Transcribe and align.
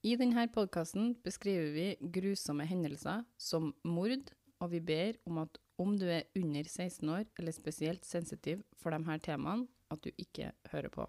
I 0.00 0.14
denne 0.16 0.46
podkasten 0.48 1.10
beskriver 1.20 1.74
vi 1.74 1.96
grusomme 2.00 2.64
hendelser 2.64 3.20
som 3.36 3.74
mord, 3.84 4.30
og 4.56 4.70
vi 4.72 4.80
ber 4.80 5.18
om 5.28 5.42
at 5.42 5.58
om 5.80 5.98
du 6.00 6.06
er 6.08 6.24
under 6.36 6.64
16 6.64 7.08
år 7.08 7.24
eller 7.36 7.52
spesielt 7.52 8.04
sensitiv 8.08 8.62
for 8.80 8.90
disse 8.96 9.18
temaene, 9.28 9.68
at 9.92 10.00
du 10.00 10.08
ikke 10.16 10.52
hører 10.72 10.88
på. 10.88 11.04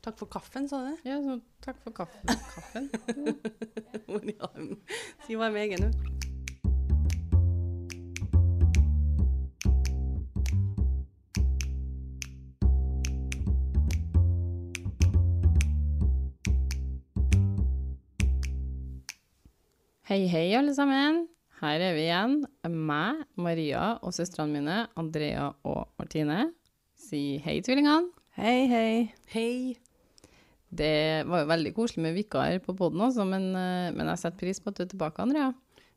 Takk 0.00 0.16
for 0.22 0.30
kaffen, 0.30 0.70
sa 0.70 0.78
du? 0.86 0.94
Ja, 1.04 1.18
så 1.26 1.40
takk 1.60 1.76
for 1.82 1.90
kaffen. 1.90 2.30
kaffen. 4.40 4.78
Si 5.26 5.34
hva 5.34 5.50
jeg 5.50 5.58
mener, 5.58 5.66
egen 5.66 5.82
Hei, 20.10 20.24
hei, 20.26 20.48
alle 20.58 20.72
sammen. 20.74 21.20
Her 21.60 21.82
er 21.86 21.92
vi 21.94 22.00
igjen. 22.08 22.32
Meg, 22.66 23.20
Maria 23.38 23.92
og 24.02 24.10
søstrene 24.10 24.50
mine, 24.56 24.78
Andrea 24.98 25.44
og 25.62 25.92
Martine. 26.00 26.48
Si 26.98 27.36
hei, 27.44 27.60
tvillingene. 27.62 28.08
Hei, 28.34 28.64
hei. 28.66 28.96
Hei. 29.30 29.52
Det 30.66 31.28
var 31.30 31.44
jo 31.44 31.48
veldig 31.52 31.72
koselig 31.76 32.02
med 32.08 32.18
vikar 32.18 32.58
på 32.64 32.74
poden 32.80 33.04
også, 33.06 33.22
men, 33.22 33.52
eh, 33.54 33.92
men 33.94 34.10
jeg 34.10 34.22
setter 34.24 34.40
pris 34.40 34.58
på 34.58 34.72
at 34.72 34.80
du 34.80 34.82
er 34.82 34.90
tilbake, 34.96 35.22
Andrea. 35.22 35.52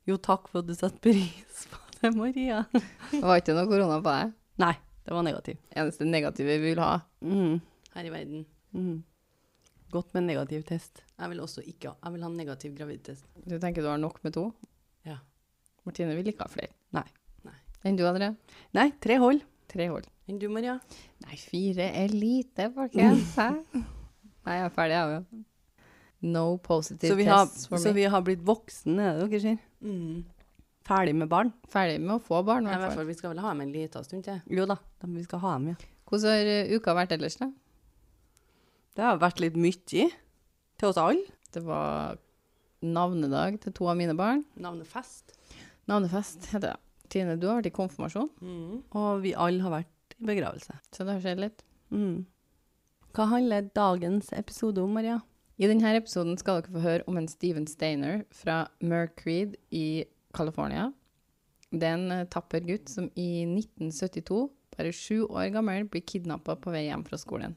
Jo, 0.05 0.20
takk 0.22 0.45
for 0.52 0.61
at 0.61 0.70
du 0.70 0.75
setter 0.77 1.02
pris 1.09 1.66
på 1.73 1.81
det, 1.95 2.14
Maria. 2.14 2.61
Det 3.09 3.23
var 3.25 3.41
ikke 3.41 3.58
noe 3.58 3.66
korona 3.72 3.98
på 3.98 4.14
deg. 4.14 4.38
Nei, 4.61 4.75
det 5.09 5.17
var 5.17 5.25
negativ. 5.25 5.58
Eneste 5.73 6.05
negative 6.05 6.59
vi 6.61 6.70
vil 6.70 6.84
ha. 6.86 7.00
Mm. 7.25 7.58
Her 7.98 8.11
i 8.11 8.14
verden. 8.14 8.45
Mm. 8.77 9.02
Godt 9.93 10.13
med 10.15 10.25
negativ 10.25 10.63
test. 10.65 11.03
Jeg 11.20 11.29
vil 11.29 11.39
også 11.43 11.61
ikke 11.70 11.91
ha 11.91 11.95
Jeg 12.07 12.13
vil 12.16 12.23
ha 12.25 12.30
negativ 12.33 12.73
graviditetstest. 12.77 13.44
Du 13.45 13.58
tenker 13.61 13.83
du 13.86 13.89
har 13.91 14.00
nok 14.02 14.17
med 14.25 14.33
to? 14.33 14.47
Ja. 15.05 15.19
Martine 15.85 16.16
vil 16.17 16.31
ikke 16.31 16.47
ha 16.47 16.50
flere. 16.50 16.73
Nei. 16.97 17.05
Nei. 17.45 17.55
Enn 17.85 17.97
du, 18.00 18.03
André? 18.09 18.31
Nei, 18.73 18.88
tre 19.03 19.19
hold. 19.22 19.44
Tre 19.69 19.88
hold. 19.91 20.08
Enn 20.30 20.39
du, 20.41 20.47
Maria? 20.50 20.77
Nei, 21.25 21.38
fire 21.38 21.89
er 22.03 22.13
lite, 22.13 22.69
folkens. 22.75 23.33
Hæ? 23.38 23.50
Nei, 24.47 24.55
jeg 24.59 24.66
er 24.69 24.73
ferdig, 24.75 24.97
jeg 24.97 25.17
òg. 25.22 25.44
No 26.33 26.44
positive 26.63 27.11
Så 27.19 27.28
har, 27.28 27.45
tests 27.50 27.67
for 27.67 27.81
så 27.83 27.91
me. 27.91 27.97
vi 28.00 28.03
har 28.13 28.22
blitt 28.23 28.44
voksne, 28.47 29.03
er 29.11 29.17
det 29.19 29.25
dere 29.33 29.41
sier? 29.44 29.57
Mm. 29.83 30.22
Ferdig 30.88 31.13
med 31.19 31.28
barn? 31.31 31.52
Ferdig 31.72 31.97
med 32.03 32.16
å 32.16 32.22
få 32.23 32.39
barn, 32.47 32.63
i 32.66 32.72
hvert 32.72 32.85
fall. 32.88 32.95
fall, 33.02 33.09
vi 33.11 33.16
skal 33.19 33.33
vel 33.33 33.41
ha 33.44 33.52
dem 33.52 33.61
en 33.66 33.73
liten 33.75 34.05
stund 34.07 34.23
til. 34.25 34.39
Jo 34.52 34.66
da, 34.69 34.78
da- 35.03 35.09
vi 35.11 35.23
skal 35.28 35.44
ha 35.44 35.53
dem, 35.59 35.67
ja. 35.73 35.75
Hvordan 36.07 36.31
har 36.38 36.52
eh, 36.53 36.72
uka 36.78 36.95
vært 36.95 37.11
ellers, 37.17 37.35
da? 37.41 37.50
Det 38.95 39.03
har 39.03 39.17
vært 39.22 39.39
litt 39.41 39.55
mye 39.58 39.75
til 39.89 40.88
oss 40.89 40.99
alle. 41.02 41.23
Det 41.53 41.63
var 41.66 42.17
navnedag 42.83 43.59
til 43.63 43.73
to 43.73 43.88
av 43.89 43.97
mine 43.97 44.16
barn. 44.17 44.44
Navnefest. 44.59 45.35
Navnefest 45.89 46.50
heter 46.52 46.73
det. 46.73 46.75
Tine, 47.13 47.35
du 47.38 47.47
har 47.47 47.59
vært 47.61 47.69
i 47.72 47.75
konfirmasjon, 47.75 48.30
Mm. 48.41 48.83
Og 48.95 49.22
vi 49.22 49.33
alle 49.35 49.61
har 49.61 49.72
vært 49.72 50.16
i 50.19 50.25
begravelse. 50.25 50.73
så 50.91 51.05
det 51.05 51.13
har 51.13 51.22
skjedd 51.22 51.39
litt. 51.39 51.63
Mm. 51.91 52.25
Hva 53.13 53.27
handler 53.30 53.69
dagens 53.75 54.31
episode 54.33 54.81
om, 54.81 54.94
Maria? 54.94 55.22
I 55.59 55.67
denne 55.67 55.95
episoden 55.95 56.38
skal 56.38 56.61
dere 56.61 56.73
få 56.73 56.81
høre 56.81 57.03
om 57.07 57.17
en 57.17 57.28
Steven 57.28 57.67
Steiner 57.67 58.23
fra 58.33 58.67
Mercreed 58.81 59.55
i 59.72 60.05
California. 60.33 60.91
Det 61.72 61.83
er 61.83 61.94
en 61.94 62.11
eh, 62.11 62.25
tapper 62.25 62.61
gutt 62.66 62.89
som 62.89 63.09
i 63.16 63.45
1972, 63.45 64.50
bare 64.75 64.91
sju 64.91 65.25
år 65.28 65.52
gammel, 65.53 65.85
blir 65.85 66.02
kidnappa 66.02 66.55
på 66.55 66.72
vei 66.73 66.88
hjem 66.88 67.05
fra 67.05 67.17
skolen. 67.17 67.55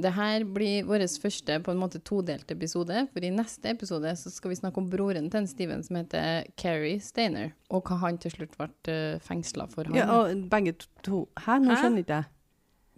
Det 0.00 0.08
her 0.16 0.44
blir 0.48 0.86
vår 0.88 1.04
første 1.20 1.58
på 1.60 1.72
en 1.72 1.80
måte 1.80 2.00
todelte 2.00 2.54
episode, 2.56 3.02
for 3.12 3.24
i 3.24 3.30
neste 3.30 3.74
episode 3.74 4.14
så 4.16 4.30
skal 4.32 4.54
vi 4.54 4.56
snakke 4.56 4.80
om 4.80 4.88
broren 4.88 5.28
til 5.30 5.48
Steven 5.50 5.82
som 5.84 5.98
heter 6.00 6.48
Carrie 6.56 7.00
Steiner, 7.00 7.52
og 7.68 7.84
hva 7.84 7.98
han 8.06 8.16
til 8.18 8.32
slutt 8.32 8.56
ble 8.56 8.70
uh, 8.88 9.20
fengsla 9.20 9.66
for. 9.68 9.90
Han. 9.90 9.98
Ja, 9.98 10.06
og 10.16 10.46
begge 10.52 10.72
to 11.04 11.26
Hæ, 11.36 11.58
nå 11.60 11.74
Hæ? 11.74 11.82
skjønner 11.82 12.06
ikke 12.06 12.22
jeg. 12.22 12.30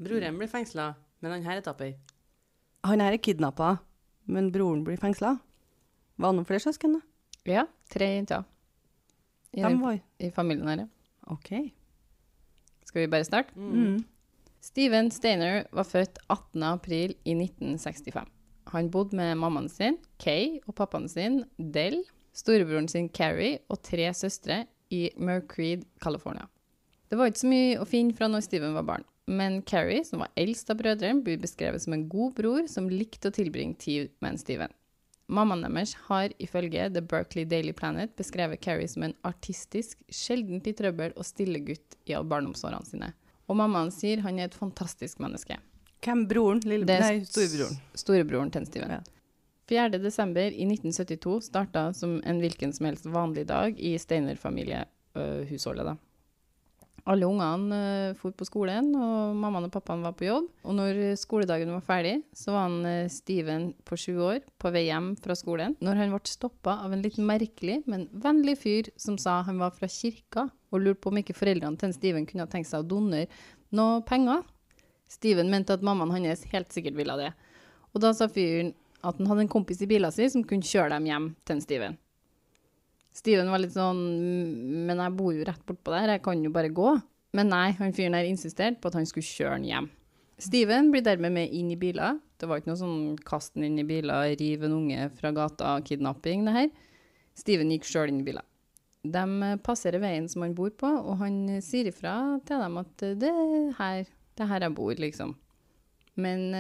Broren 0.07 0.39
blir 0.39 0.53
fengsla, 0.53 0.93
men 1.21 1.35
han 1.35 1.43
her 1.43 1.59
er 1.59 1.67
tapper. 1.67 1.97
Han 2.87 3.03
her 3.03 3.17
er 3.17 3.23
kidnappa, 3.23 3.77
men 4.31 4.53
broren 4.55 4.87
blir 4.87 5.01
fengsla. 5.01 5.39
Var 6.15 6.31
det 6.31 6.39
noen 6.39 6.47
flere 6.47 6.63
søsken, 6.63 7.01
da? 7.01 7.09
ja 7.45 7.67
tre 7.93 8.07
jenter 8.15 8.45
i, 9.53 9.63
var 9.63 9.99
i 10.19 10.31
familien 10.35 10.69
her. 10.69 10.85
ja. 10.85 10.87
OK. 11.33 11.51
Skal 12.85 13.05
vi 13.05 13.11
bare 13.11 13.25
starte? 13.25 13.55
Mm. 13.57 14.05
Steven 14.65 15.11
Steiner 15.13 15.67
var 15.77 15.85
født 15.85 16.19
18. 16.33 16.63
april 16.65 17.13
i 17.29 17.35
1965. 17.37 18.31
Han 18.73 18.87
bodde 18.91 19.17
med 19.19 19.37
mammaen 19.37 19.67
sin, 19.69 19.99
Kay, 20.17 20.55
og 20.65 20.73
pappaen 20.79 21.05
sin, 21.13 21.43
Del, 21.59 21.99
storebroren 22.33 22.89
sin, 22.89 23.11
Carrie, 23.13 23.59
og 23.69 23.83
tre 23.85 24.07
søstre 24.17 24.63
i 24.89 25.11
Mercreed, 25.21 25.83
California. 26.01 26.47
Det 27.13 27.19
var 27.21 27.29
ikke 27.29 27.43
så 27.43 27.51
mye 27.51 27.75
å 27.83 27.89
finne 27.89 28.17
fra 28.17 28.31
når 28.31 28.47
Steven 28.47 28.73
var 28.79 28.87
barn, 28.89 29.05
men 29.29 29.59
Carrie, 29.69 30.01
som 30.09 30.25
var 30.25 30.33
eldst 30.41 30.73
av 30.73 30.81
brødrene, 30.81 31.21
blir 31.27 31.43
beskrevet 31.43 31.85
som 31.85 31.93
en 31.93 32.07
god 32.09 32.33
bror 32.39 32.65
som 32.73 32.89
likte 32.89 33.29
å 33.29 33.37
tilbringe 33.37 33.77
tid 33.85 34.15
med 34.25 34.33
en 34.33 34.41
Steven. 34.41 34.73
Mammaen 35.29 35.67
deres 35.67 35.93
har 36.07 36.33
ifølge 36.41 36.89
The 36.95 37.05
Berkeley 37.05 37.45
Daily 37.45 37.77
Planet 37.77 38.17
beskrevet 38.17 38.65
Carrie 38.65 38.89
som 38.89 39.05
en 39.05 39.15
artistisk, 39.29 40.01
sjeldent 40.09 40.73
i 40.73 40.75
trøbbel 40.77 41.13
og 41.19 41.29
stille 41.29 41.61
gutt 41.69 42.01
i 42.09 42.17
barndomsårene 42.17 42.89
sine. 42.89 43.13
Og 43.49 43.57
mammaen 43.61 43.91
sier 43.93 44.23
han 44.25 44.39
er 44.39 44.49
et 44.49 44.55
fantastisk 44.57 45.19
menneske. 45.21 45.59
Hvem 46.05 46.27
broren? 46.29 46.61
Lille, 46.65 46.87
Det 46.89 46.97
er 46.97 47.05
nei, 47.05 47.25
storebroren. 47.25 47.77
Storebroren 47.95 48.51
til 48.53 48.67
Steven. 48.69 48.91
Ja. 48.99 49.03
4. 49.69 49.99
desember 49.99 50.53
i 50.53 50.65
1972 50.69 51.47
starta 51.49 51.87
som 51.97 52.19
en 52.25 52.41
hvilken 52.43 52.73
som 52.77 52.87
helst 52.87 53.07
vanlig 53.09 53.47
dag 53.49 53.79
i 53.81 53.95
Steiner-familiehusholdet. 53.99 55.85
da. 55.87 55.97
Alle 57.05 57.27
ungene 57.29 57.79
uh, 58.11 58.17
for 58.17 58.33
på 58.33 58.47
skolen, 58.49 58.87
og 58.97 59.35
mammaen 59.37 59.67
og 59.67 59.73
pappaen 59.75 60.05
var 60.07 60.15
på 60.17 60.25
jobb. 60.25 60.47
Og 60.65 60.77
når 60.79 61.01
skoledagen 61.21 61.73
var 61.75 61.85
ferdig, 61.85 62.15
så 62.33 62.55
var 62.55 62.67
han 62.71 62.89
eh, 62.89 63.11
Steven 63.13 63.67
på 63.85 63.99
sju 64.01 64.15
år 64.25 64.39
på 64.61 64.73
vei 64.73 64.87
hjem 64.87 65.11
fra 65.21 65.37
skolen, 65.37 65.77
når 65.85 66.01
han 66.01 66.15
ble 66.15 66.23
stoppa 66.33 66.79
av 66.87 66.95
en 66.97 67.05
litt 67.05 67.19
merkelig, 67.21 67.83
men 67.91 68.07
vennlig 68.25 68.57
fyr 68.63 68.89
som 68.97 69.19
sa 69.21 69.43
han 69.45 69.61
var 69.61 69.77
fra 69.77 69.91
kirka, 69.91 70.47
og 70.73 70.81
lurte 70.81 71.03
på 71.05 71.13
om 71.13 71.21
ikke 71.21 71.37
foreldrene 71.37 71.79
til 71.81 71.93
Steven 71.95 72.25
kunne 72.27 72.47
ha 72.47 72.51
tenkt 72.51 72.71
seg 72.71 72.87
å 72.87 72.89
donere 72.95 73.29
noe 73.77 74.01
penger. 74.09 74.41
Steven 75.11 75.53
mente 75.53 75.77
at 75.77 75.85
mammaen 75.85 76.15
hans 76.15 76.47
helt 76.51 76.73
sikkert 76.73 76.97
ville 76.97 77.19
det. 77.21 77.35
Og 77.93 78.01
da 78.03 78.15
sa 78.17 78.31
fyren 78.33 78.73
at 79.05 79.21
han 79.21 79.29
hadde 79.29 79.45
en 79.45 79.53
kompis 79.53 79.83
i 79.85 79.91
bilen 79.91 80.13
sin 80.15 80.33
som 80.33 80.47
kunne 80.49 80.67
kjøre 80.67 80.97
dem 80.97 81.11
hjem 81.11 81.29
til 81.45 81.61
Steven. 81.63 81.99
Steven 83.15 83.51
var 83.51 83.63
litt 83.63 83.75
sånn 83.75 84.01
"Mm, 84.01 84.87
Men 84.87 84.99
jeg 84.99 85.17
bor 85.17 85.33
jo 85.33 85.45
rett 85.47 85.67
bortpå 85.67 85.93
der, 85.95 86.15
jeg 86.17 86.23
kan 86.23 86.43
jo 86.43 86.51
bare 86.51 86.69
gå. 86.69 87.03
Men 87.35 87.49
nei, 87.49 87.71
han 87.79 87.93
fyren 87.93 88.13
der 88.13 88.27
insisterte 88.29 88.81
på 88.81 88.91
at 88.91 88.95
han 88.95 89.07
skulle 89.07 89.27
kjøre 89.27 89.57
han 89.59 89.65
hjem. 89.65 89.91
Steven 90.39 90.91
blir 90.91 91.03
dermed 91.03 91.33
med 91.33 91.53
inn 91.55 91.71
i 91.71 91.77
biler. 91.79 92.19
Det 92.39 92.49
var 92.49 92.59
ikke 92.61 92.73
noe 92.73 92.81
sånn 92.81 93.19
kast 93.25 93.55
den 93.55 93.65
inn 93.65 93.79
i 93.79 93.87
biler, 93.87 94.35
riv 94.39 94.65
en 94.65 94.73
unge 94.73 95.11
fra 95.15 95.31
gata, 95.35 95.77
kidnapping, 95.87 96.45
det 96.45 96.55
her. 96.55 96.69
Steven 97.35 97.71
gikk 97.71 97.87
sjøl 97.87 98.09
inn 98.11 98.21
i 98.21 98.27
biler. 98.27 98.43
De 99.05 99.23
eh, 99.43 99.57
passerer 99.63 100.01
veien 100.01 100.29
som 100.31 100.43
han 100.43 100.55
bor 100.57 100.71
på, 100.71 100.89
og 100.89 101.19
han 101.21 101.49
eh, 101.49 101.61
sier 101.65 101.91
ifra 101.91 102.41
til 102.47 102.63
dem 102.63 102.79
at 102.81 103.03
eh, 103.03 103.15
det 103.21 103.31
er 103.31 103.73
her, 103.79 104.05
det 104.35 104.45
er 104.47 104.51
her 104.51 104.67
jeg 104.67 104.75
bor, 104.75 104.95
liksom. 104.95 105.35
Men 106.17 106.53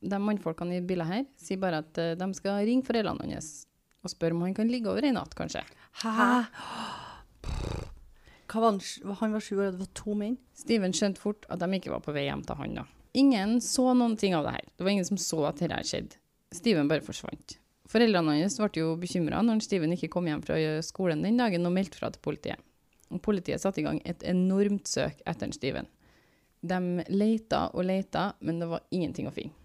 de 0.00 0.18
mannfolkene 0.24 0.78
i 0.78 0.84
biler 0.88 1.04
her 1.04 1.24
sier 1.36 1.58
bare 1.60 1.82
at 1.82 1.98
de 2.16 2.28
skal 2.32 2.62
ringe 2.64 2.80
foreldrene 2.86 3.26
hans 3.28 3.66
og 4.00 4.12
spør 4.12 4.36
om 4.36 4.44
han 4.46 4.56
kan 4.56 4.70
ligge 4.70 4.90
over 4.90 5.04
en 5.06 5.18
natt, 5.18 5.34
kanskje. 5.38 5.62
Hæ? 6.02 6.30
Hva 8.50 8.62
var 8.62 8.72
han, 8.72 8.80
han 9.20 9.34
var 9.36 9.44
sju 9.44 9.54
år, 9.58 9.68
og 9.68 9.76
det 9.76 9.84
var 9.84 9.92
to 9.94 10.16
menn? 10.18 10.38
Steven 10.58 10.94
skjønte 10.96 11.22
fort 11.22 11.46
at 11.52 11.62
de 11.62 11.68
ikke 11.76 11.92
var 11.92 12.02
på 12.04 12.14
vei 12.16 12.26
hjem 12.26 12.42
til 12.46 12.58
han 12.58 12.80
da. 12.80 12.86
Ingen 13.18 13.58
så 13.62 13.90
noen 13.94 14.16
ting 14.18 14.34
av 14.38 14.46
det 14.46 14.56
her. 14.56 14.66
Det 14.76 14.86
var 14.86 14.94
ingen 14.94 15.06
som 15.06 15.18
så 15.20 15.44
at 15.48 15.62
dette 15.62 15.78
skjedde. 15.86 16.18
Steven 16.54 16.90
bare 16.90 17.04
forsvant. 17.06 17.56
Foreldrene 17.90 18.36
hans 18.38 18.58
ble 18.58 18.82
jo 18.82 18.96
bekymra 18.98 19.40
når 19.42 19.62
Steven 19.66 19.94
ikke 19.96 20.10
kom 20.14 20.28
hjem 20.30 20.42
fra 20.46 20.58
skolen 20.86 21.24
den 21.26 21.38
dagen 21.38 21.66
og 21.66 21.74
meldte 21.74 21.98
fra 21.98 22.10
til 22.14 22.22
politiet. 22.22 22.62
Og 23.10 23.22
politiet 23.22 23.62
satte 23.62 23.82
i 23.82 23.86
gang 23.86 23.98
et 24.06 24.22
enormt 24.30 24.86
søk 24.86 25.22
etter 25.26 25.50
Steven. 25.54 25.88
De 26.62 26.78
leita 27.10 27.68
og 27.74 27.86
leita, 27.88 28.32
men 28.46 28.60
det 28.62 28.68
var 28.70 28.86
ingenting 28.94 29.26
å 29.26 29.34
finne. 29.34 29.56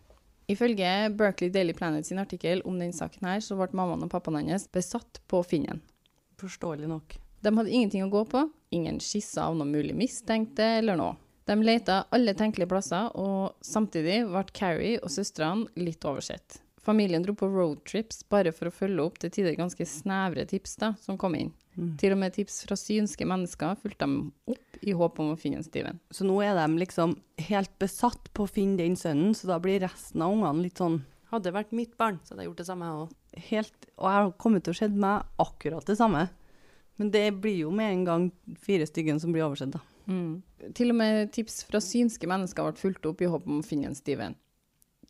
Ifølge 0.51 1.09
Berkeley 1.17 1.49
Daily 1.49 1.73
Planet 1.73 2.05
sin 2.05 2.21
artikkel 2.21 2.61
om 2.69 2.77
den 2.79 2.93
saken 2.93 3.25
her, 3.25 3.41
så 3.41 3.57
ble 3.57 3.71
mammaen 3.73 4.05
og 4.05 4.11
pappaen 4.13 4.49
hans 4.51 4.67
besatt 4.69 5.21
på 5.29 5.41
å 5.41 5.45
finne 5.45 5.73
den. 5.73 5.85
Forståelig 6.41 6.89
nok. 6.91 7.15
De 7.41 7.53
hadde 7.53 7.71
ingenting 7.71 8.05
å 8.05 8.11
gå 8.13 8.23
på, 8.29 8.43
ingen 8.73 8.99
skisser 9.01 9.45
av 9.45 9.55
noen 9.57 9.73
mulig 9.73 9.95
mistenkte 9.97 10.65
eller 10.79 10.99
noe. 10.99 11.15
De 11.45 11.55
leta 11.61 12.03
alle 12.13 12.33
tenkelige 12.37 12.69
plasser, 12.71 13.11
og 13.13 13.57
samtidig 13.65 14.23
ble 14.29 14.45
Carrie 14.53 15.01
og 15.01 15.13
søstrene 15.13 15.69
litt 15.77 16.05
oversett. 16.05 16.59
Familien 16.85 17.23
dro 17.25 17.33
på 17.33 17.47
roadtrips 17.49 18.21
bare 18.29 18.51
for 18.53 18.69
å 18.69 18.73
følge 18.73 19.01
opp 19.01 19.17
til 19.21 19.31
tider 19.33 19.55
ganske 19.57 19.87
snevre 19.89 20.45
tips 20.45 20.75
da, 20.81 20.91
som 21.01 21.17
kom 21.17 21.33
inn. 21.37 21.49
Mm. 21.75 21.95
Til 21.99 22.13
og 22.13 22.19
med 22.21 22.35
tips 22.35 22.61
fra 22.67 22.77
synske 22.77 23.25
mennesker 23.27 23.79
fulgte 23.81 24.05
dem 24.05 24.19
opp 24.51 24.77
i 24.85 24.93
håp 24.95 25.17
om 25.19 25.33
å 25.33 25.39
finne 25.39 25.63
Steven. 25.65 25.97
Så 26.13 26.27
nå 26.27 26.37
er 26.45 26.53
de 26.59 26.79
liksom 26.79 27.17
helt 27.49 27.73
besatt 27.81 28.29
på 28.37 28.45
å 28.45 28.51
finne 28.51 28.77
den 28.83 28.95
sønnen, 28.99 29.33
så 29.35 29.49
da 29.49 29.57
blir 29.63 29.81
resten 29.83 30.23
av 30.23 30.35
ungene 30.37 30.67
litt 30.67 30.81
sånn 30.81 31.01
Hadde 31.31 31.49
det 31.49 31.55
vært 31.55 31.71
mitt 31.73 31.95
barn, 31.97 32.19
så 32.21 32.31
hadde 32.31 32.43
jeg 32.43 32.51
gjort 32.51 32.59
det 32.61 32.67
samme, 32.67 32.87
jeg 32.87 33.01
òg. 33.01 33.13
helt 33.47 33.87
Og 33.97 34.05
jeg 34.05 34.15
har 34.15 34.27
kommet 34.39 34.63
til 34.63 34.75
å 34.75 34.77
skjedd 34.77 34.99
meg 35.01 35.39
akkurat 35.41 35.89
det 35.89 35.95
samme. 35.97 36.21
Men 37.01 37.09
det 37.11 37.23
blir 37.41 37.57
jo 37.63 37.71
med 37.75 37.91
en 37.91 38.03
gang 38.07 38.27
fire 38.61 38.85
styggen 38.87 39.19
som 39.19 39.33
blir 39.33 39.43
oversett, 39.47 39.73
da. 39.73 39.81
Til 40.77 40.93
og 40.93 40.99
med 41.01 41.33
tips 41.33 41.63
fra 41.65 41.81
synske 41.81 42.29
mennesker 42.29 42.69
ble 42.69 42.79
fulgt 42.79 43.09
opp 43.09 43.23
i 43.25 43.29
håp 43.29 43.49
om 43.49 43.59
å 43.59 43.65
finne 43.65 43.89
en 43.89 43.97
Steven. 43.97 44.37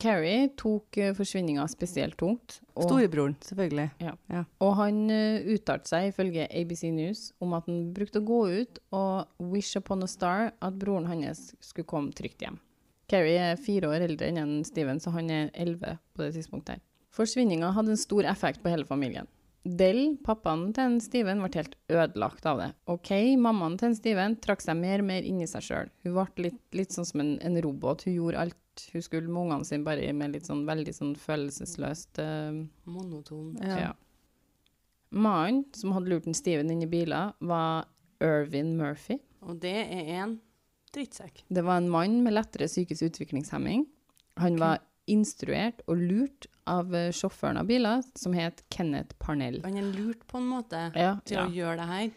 Carrie 0.01 0.49
tok 0.59 0.97
uh, 0.99 1.11
forsvinninga 1.17 1.65
spesielt 1.71 2.17
tungt. 2.19 2.59
Og, 2.75 2.85
Storebroren, 2.87 3.37
selvfølgelig. 3.45 3.89
og 4.63 4.73
han 4.81 5.01
uh, 5.11 5.47
uttalte 5.55 5.91
seg 5.91 6.09
ifølge 6.11 6.47
ABC 6.49 6.87
News 6.95 7.29
om 7.43 7.55
at 7.57 7.69
han 7.69 7.89
brukte 7.95 8.21
å 8.21 8.27
gå 8.27 8.41
ut 8.61 8.81
og 8.95 9.51
wish 9.53 9.79
upon 9.79 10.03
a 10.03 10.09
star 10.11 10.51
at 10.59 10.81
broren 10.81 11.07
hans 11.09 11.53
skulle 11.63 11.87
komme 11.89 12.15
trygt 12.15 12.43
hjem. 12.43 12.59
Carrie 13.11 13.37
er 13.51 13.61
fire 13.61 13.91
år 13.93 14.07
eldre 14.07 14.31
enn 14.33 14.59
Steven, 14.65 14.99
så 14.99 15.13
han 15.13 15.29
er 15.29 15.49
elleve 15.53 15.99
på 16.15 16.25
det 16.25 16.33
tidspunktet. 16.39 16.79
her. 16.79 16.85
Forsvinninga 17.15 17.69
hadde 17.75 17.93
en 17.93 18.01
stor 18.01 18.25
effekt 18.27 18.63
på 18.63 18.71
hele 18.73 18.87
familien. 18.87 19.29
Del, 19.65 20.17
pappaen 20.21 20.67
til 20.75 20.83
en 20.83 20.99
Steven, 21.01 21.39
ble 21.41 21.49
helt 21.57 21.77
ødelagt 21.89 22.45
av 22.45 22.59
det. 22.61 22.67
OK, 22.91 23.11
mammaen 23.41 23.79
til 23.81 23.89
en 23.89 23.97
Steven 23.97 24.35
trakk 24.43 24.61
seg 24.61 24.77
mer 24.77 25.01
og 25.01 25.07
mer 25.07 25.25
inn 25.25 25.39
i 25.41 25.47
seg 25.49 25.65
sjøl. 25.65 25.89
Hun 26.05 26.13
ble 26.17 26.49
litt, 26.49 26.59
litt 26.77 26.93
sånn 26.93 27.07
som 27.07 27.23
en, 27.23 27.31
en 27.41 27.57
robot. 27.65 28.05
Hun 28.05 28.17
gjorde 28.17 28.43
alt 28.43 28.59
hun 28.93 29.03
skulle 29.03 29.29
med 29.29 29.41
ungene 29.45 29.67
sine, 29.67 29.85
bare 29.85 30.13
med 30.13 30.35
litt 30.35 30.47
sånn 30.49 30.65
veldig 30.67 30.93
sånn 30.95 31.13
følelsesløst 31.19 32.21
uh, 32.23 32.63
Monoton. 32.89 33.53
Ja. 33.61 33.77
ja. 33.87 33.91
Mannen 35.15 35.63
som 35.77 35.93
hadde 35.95 36.11
lurt 36.11 36.27
en 36.27 36.37
Steven 36.37 36.71
inn 36.73 36.83
i 36.83 36.89
biler, 36.89 37.35
var 37.39 37.87
Irvin 38.23 38.75
Murphy. 38.79 39.19
Og 39.45 39.59
det 39.61 39.77
er 39.85 40.11
en 40.23 40.39
drittsekk. 40.95 41.45
Det 41.47 41.63
var 41.65 41.79
en 41.81 41.91
mann 41.91 42.21
med 42.25 42.35
lettere 42.35 42.67
psykisk 42.71 43.09
utviklingshemming. 43.11 43.85
Han 44.41 44.59
var 44.59 44.81
instruert 45.11 45.83
og 45.87 46.01
lurt 46.01 46.47
av 46.65 46.95
eh, 46.97 47.11
sjåføren 47.13 47.59
av 47.61 47.67
biler, 47.69 48.03
som 48.17 48.33
het 48.33 48.63
Kenneth 48.73 49.15
Parnell. 49.21 49.59
Han 49.63 49.77
er 49.77 49.89
lurt 49.93 50.25
på 50.27 50.39
en 50.41 50.47
måte 50.49 50.87
Ja, 50.97 51.17
til 51.27 51.37
ja. 51.37 51.45
å 51.45 51.53
gjøre 51.53 51.77
det 51.81 51.89
her. 51.91 52.07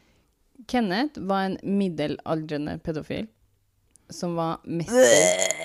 Kenneth 0.68 1.20
var 1.30 1.50
en 1.50 1.58
middelaldrende 1.62 2.78
pedofil 2.82 3.28
som 4.10 4.34
var 4.38 4.64
mester, 4.64 5.04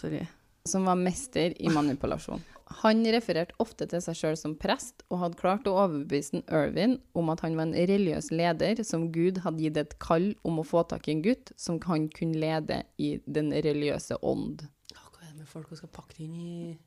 Sorry. 0.00 0.24
som 0.68 0.84
var 0.88 0.98
mester 1.00 1.54
i 1.62 1.70
manipulasjon. 1.72 2.42
Han 2.80 3.02
refererte 3.10 3.56
ofte 3.58 3.86
til 3.90 4.02
seg 4.04 4.14
sjøl 4.18 4.36
som 4.38 4.52
prest, 4.60 5.02
og 5.10 5.24
hadde 5.24 5.40
klart 5.40 5.66
å 5.66 5.74
overbevise 5.82 6.42
Irvin 6.46 6.98
om 7.18 7.32
at 7.32 7.42
han 7.42 7.56
var 7.58 7.66
en 7.66 7.74
religiøs 7.74 8.30
leder 8.30 8.82
som 8.86 9.08
Gud 9.14 9.40
hadde 9.42 9.64
gitt 9.64 9.80
et 9.80 9.96
kall 10.02 10.30
om 10.46 10.60
å 10.62 10.66
få 10.66 10.84
tak 10.90 11.08
i 11.08 11.16
en 11.16 11.24
gutt 11.24 11.50
som 11.58 11.80
han 11.88 12.06
kunne 12.14 12.38
lede 12.38 12.82
i 13.02 13.16
den 13.26 13.50
religiøse 13.50 14.20
ånd. 14.22 14.62
Hva 14.94 15.24
er 15.24 15.32
det 15.32 15.42
med 15.42 15.50
folk 15.50 15.72
som 15.72 15.82
skal 15.82 15.92
pakke 15.98 16.20
det 16.20 16.28
inn 16.28 16.38
i 16.38 16.78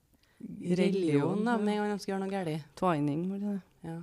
Religion, 0.75 1.43
da, 1.45 1.55
med 1.55 1.77
en 1.77 1.83
gang 1.83 1.93
de 1.93 2.03
skal 2.03 2.13
gjøre 2.13 2.23
noe 2.25 2.31
galt? 2.33 2.65
Twining, 2.79 3.21
var 3.31 3.39
det 3.39 3.51
det? 3.53 3.61
Ja. 3.87 3.99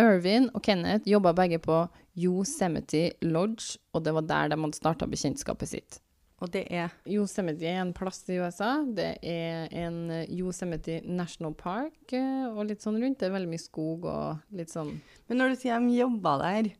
Irvin 0.00 0.50
og 0.54 0.62
Kenneth 0.64 1.08
jobba 1.08 1.32
begge 1.36 1.58
på 1.62 1.82
Yosemite 2.20 3.10
Lodge, 3.24 3.78
og 3.92 4.04
det 4.04 4.12
var 4.16 4.26
der 4.28 4.52
de 4.52 4.58
hadde 4.60 4.76
starta 4.76 5.08
bekjentskapet 5.08 5.72
sitt. 5.72 6.00
Og 6.40 6.48
det 6.54 6.64
er 6.72 6.92
Yosemite 7.08 7.66
er 7.68 7.82
en 7.82 7.92
plass 7.96 8.22
i 8.32 8.38
USA. 8.40 8.78
Det 8.96 9.10
er 9.20 9.68
en 9.76 9.98
eh, 10.14 10.30
Yosemite 10.32 11.00
National 11.04 11.52
Park 11.56 12.14
eh, 12.16 12.46
og 12.48 12.64
litt 12.70 12.84
sånn 12.84 12.96
rundt. 13.00 13.18
Det 13.20 13.28
er 13.28 13.34
veldig 13.34 13.50
mye 13.50 13.62
skog 13.62 14.06
og 14.08 14.56
litt 14.56 14.72
sånn 14.72 14.94
Men 15.28 15.42
når 15.42 15.52
du 15.52 15.60
sier 15.60 15.84
de 15.84 15.98
jobba 15.98 16.36
der, 16.40 16.70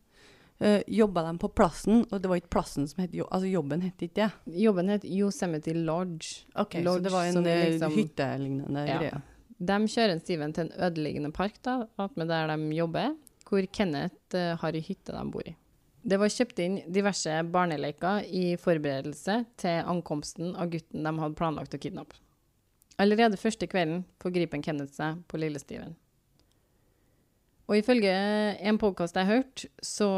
uh, 0.64 0.80
jobba 0.88 1.26
de 1.28 1.34
på 1.44 1.52
plassen, 1.60 2.06
og 2.08 2.22
det 2.22 2.32
var 2.32 2.40
ikke 2.40 2.54
plassen 2.56 2.88
som 2.88 3.04
het 3.04 3.14
Altså 3.26 3.50
jobben 3.50 3.84
het 3.84 4.06
ikke 4.06 4.22
det? 4.22 4.30
Jobben 4.64 4.92
het 4.92 5.04
Yosemite 5.04 5.76
Lodge. 5.76 6.46
Ok, 6.54 6.80
så 6.80 6.98
det 7.04 7.12
var 7.12 7.28
en 7.28 7.46
eh, 7.46 7.66
liksom- 7.74 7.96
hyttelignende 7.98 8.86
Ja. 8.88 8.98
greie. 8.98 9.22
De 9.60 9.76
kjører 9.92 10.16
en 10.16 10.20
Steven 10.20 10.52
til 10.56 10.70
en 10.70 10.76
ødeleggende 10.88 11.32
park, 11.36 11.60
da, 11.62 11.84
attmed 11.98 12.28
der 12.28 12.46
de 12.48 12.74
jobber, 12.74 13.14
hvor 13.44 13.66
Kenneth 13.72 14.34
uh, 14.34 14.56
har 14.56 14.72
ei 14.72 14.80
hytte 14.80 15.12
de 15.12 15.30
bor 15.30 15.42
i. 15.44 15.54
Det 16.02 16.16
var 16.16 16.32
kjøpt 16.32 16.60
inn 16.64 16.76
diverse 16.88 17.32
barneleker 17.52 18.24
i 18.24 18.54
forberedelse 18.60 19.42
til 19.60 19.88
ankomsten 19.90 20.54
av 20.56 20.70
gutten 20.72 21.04
de 21.04 21.12
hadde 21.20 21.36
planlagt 21.36 21.76
å 21.76 21.80
kidnappe. 21.80 22.16
Allerede 23.00 23.40
første 23.40 23.68
kvelden 23.68 24.04
forgriper 24.20 24.62
Kenneth 24.64 24.96
seg 24.96 25.20
på 25.28 25.40
lille 25.40 25.60
Steven. 25.60 25.94
Og 27.70 27.78
ifølge 27.78 28.10
en 28.10 28.80
podkast 28.82 29.14
jeg 29.16 29.28
har 29.28 29.40
hørt, 29.40 29.64
så 29.84 30.08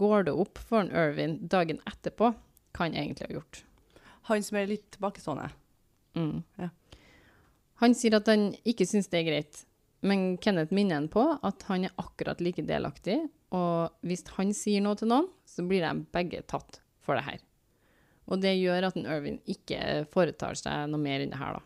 går 0.00 0.30
det 0.30 0.32
opp 0.32 0.58
for 0.62 0.80
en 0.80 0.94
Irvin 0.94 1.36
dagen 1.52 1.82
etterpå 1.90 2.30
hva 2.32 2.86
han 2.86 2.96
egentlig 2.96 3.28
har 3.28 3.36
gjort. 3.36 3.60
Han 4.30 4.42
som 4.42 4.56
er 4.58 4.70
litt 4.70 4.86
tilbakestående. 4.94 5.50
Mm. 6.16 6.40
Ja. 6.62 6.70
Han 7.82 7.94
sier 7.98 8.16
at 8.16 8.30
han 8.30 8.52
ikke 8.64 8.86
syns 8.88 9.10
det 9.12 9.20
er 9.20 9.28
greit, 9.28 9.60
men 10.04 10.36
Kenneth 10.44 10.74
minner 10.76 11.00
en 11.00 11.08
på 11.08 11.22
at 11.42 11.64
han 11.70 11.86
er 11.88 11.94
akkurat 12.00 12.40
like 12.44 12.62
delaktig, 12.68 13.18
og 13.54 13.94
hvis 14.04 14.24
han 14.36 14.50
sier 14.56 14.82
noe 14.84 14.98
til 15.00 15.08
noen, 15.08 15.28
så 15.48 15.64
blir 15.66 15.84
de 15.84 16.04
begge 16.12 16.42
tatt 16.50 16.80
for 17.04 17.16
det 17.18 17.24
her. 17.26 17.42
Og 18.28 18.40
det 18.40 18.54
gjør 18.56 18.86
at 18.88 18.96
en 18.96 19.06
Irvin 19.08 19.38
ikke 19.50 19.78
foretar 20.12 20.56
seg 20.56 20.86
noe 20.92 21.00
mer 21.00 21.20
enn 21.24 21.32
det 21.32 21.38
her, 21.40 21.58
da. 21.58 21.62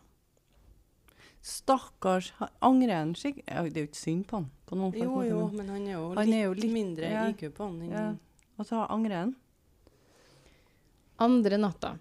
Stakkars. 1.48 2.32
Angrer 2.66 2.96
han 2.98 3.12
skikk... 3.16 3.44
Det 3.46 3.54
er 3.54 3.84
jo 3.84 3.86
ikke 3.88 4.00
synd 4.00 4.24
på 4.28 4.40
han. 4.40 4.48
På 4.66 4.76
noen 4.76 4.96
Jo, 4.98 5.20
jo, 5.24 5.42
men- 5.54 5.68
han 5.70 5.84
er 5.86 5.92
jo 5.94 6.08
Han 6.18 6.26
litt, 6.26 6.34
er 6.34 6.42
jo 6.48 6.56
litt- 6.58 6.72
mindre 6.74 7.12
ja. 7.12 7.22
IQ 7.30 7.44
på 7.56 7.68
han. 7.68 7.78
Ja. 7.88 8.02
Og 8.58 8.66
så 8.66 8.82
angrer 8.90 9.20
han. 9.22 9.36
Andre 11.22 11.58
natta 11.62 11.94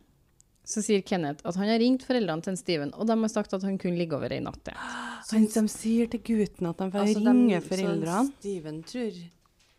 så 0.68 0.82
sier 0.84 1.00
Kenneth 1.08 1.46
at 1.48 1.56
han 1.56 1.70
har 1.72 1.80
ringt 1.80 2.04
foreldrene 2.04 2.44
til 2.44 2.58
Steven, 2.60 2.90
og 2.94 3.08
de 3.08 3.16
har 3.22 3.32
sagt 3.32 3.54
at 3.56 3.64
han 3.64 3.78
kunne 3.80 3.96
ligge 4.00 4.18
over 4.18 4.34
ei 4.36 4.42
natt 4.44 4.60
til. 4.68 4.76
Han 5.32 5.48
som 5.52 5.66
sier 5.72 6.08
til 6.12 6.22
gutten 6.24 6.68
at 6.70 6.78
de 6.80 6.86
får 6.92 7.02
Altså, 7.06 7.20
de- 7.24 7.24
foreldrene? 7.68 8.20
så. 8.28 8.36
Steven 8.40 8.78
tror 8.88 9.18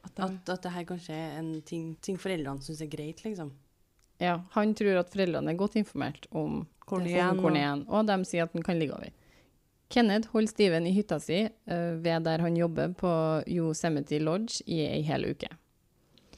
At 0.05 0.15
de, 0.17 0.23
at, 0.25 0.51
at 0.55 0.63
det 0.67 0.73
her 0.75 0.85
kanskje 0.89 1.15
er 1.17 1.39
en 1.39 1.53
ting, 1.69 1.87
ting 2.05 2.19
foreldrene 2.21 2.65
syns 2.65 2.81
er 2.85 2.91
greit, 2.93 3.23
liksom. 3.25 3.53
Ja, 4.21 4.35
han 4.57 4.75
tror 4.75 4.99
at 5.01 5.13
foreldrene 5.13 5.53
er 5.53 5.57
godt 5.61 5.77
informert 5.81 6.27
om 6.33 6.63
er, 6.89 7.85
og 7.89 8.07
de 8.09 8.17
sier 8.29 8.45
at 8.49 8.53
han 8.57 8.65
kan 8.67 8.79
ligge 8.81 8.97
over. 8.97 9.13
Kenneth 9.93 10.29
holder 10.35 10.53
Steven 10.53 10.87
i 10.89 10.93
hytta 10.93 11.17
si 11.21 11.43
eh, 11.47 11.93
ved 12.03 12.25
der 12.27 12.43
han 12.45 12.57
jobber 12.57 12.93
på 12.99 13.11
Yosemite 13.49 14.19
Lodge 14.21 14.61
i 14.67 14.83
ei 14.85 15.01
hel 15.07 15.25
uke. 15.31 15.49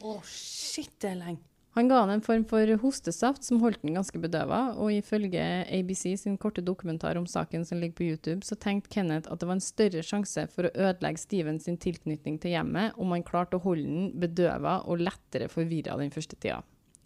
Å, 0.02 0.16
shit, 0.26 0.92
det 1.02 1.10
er 1.14 1.18
lenge. 1.22 1.42
Han 1.76 1.86
ga 1.88 2.00
han 2.00 2.10
en 2.10 2.20
form 2.20 2.42
for 2.50 2.66
hostesaft 2.82 3.44
som 3.46 3.60
holdt 3.62 3.78
han 3.84 3.94
ganske 3.94 4.18
bedøva, 4.18 4.74
og 4.74 4.90
ifølge 4.90 5.42
ABC 5.70 6.16
sin 6.18 6.36
korte 6.36 6.64
dokumentar 6.66 7.16
om 7.16 7.26
saken 7.30 7.62
som 7.64 7.78
ligger 7.78 7.94
på 8.00 8.08
YouTube, 8.08 8.42
så 8.42 8.56
tenkte 8.58 8.90
Kenneth 8.90 9.30
at 9.30 9.38
det 9.38 9.46
var 9.46 9.54
en 9.54 9.62
større 9.62 10.02
sjanse 10.02 10.48
for 10.50 10.66
å 10.66 10.72
ødelegge 10.74 11.22
Steven 11.22 11.60
sin 11.62 11.78
tilknytning 11.78 12.40
til 12.42 12.56
hjemmet 12.56 12.98
om 12.98 13.14
han 13.14 13.22
klarte 13.22 13.54
å 13.60 13.62
holde 13.62 13.86
den 13.86 14.10
bedøva 14.18 14.80
og 14.90 14.98
lettere 15.04 15.46
forvirra 15.48 15.94
den 16.00 16.10
første 16.10 16.34
tida. 16.42 16.58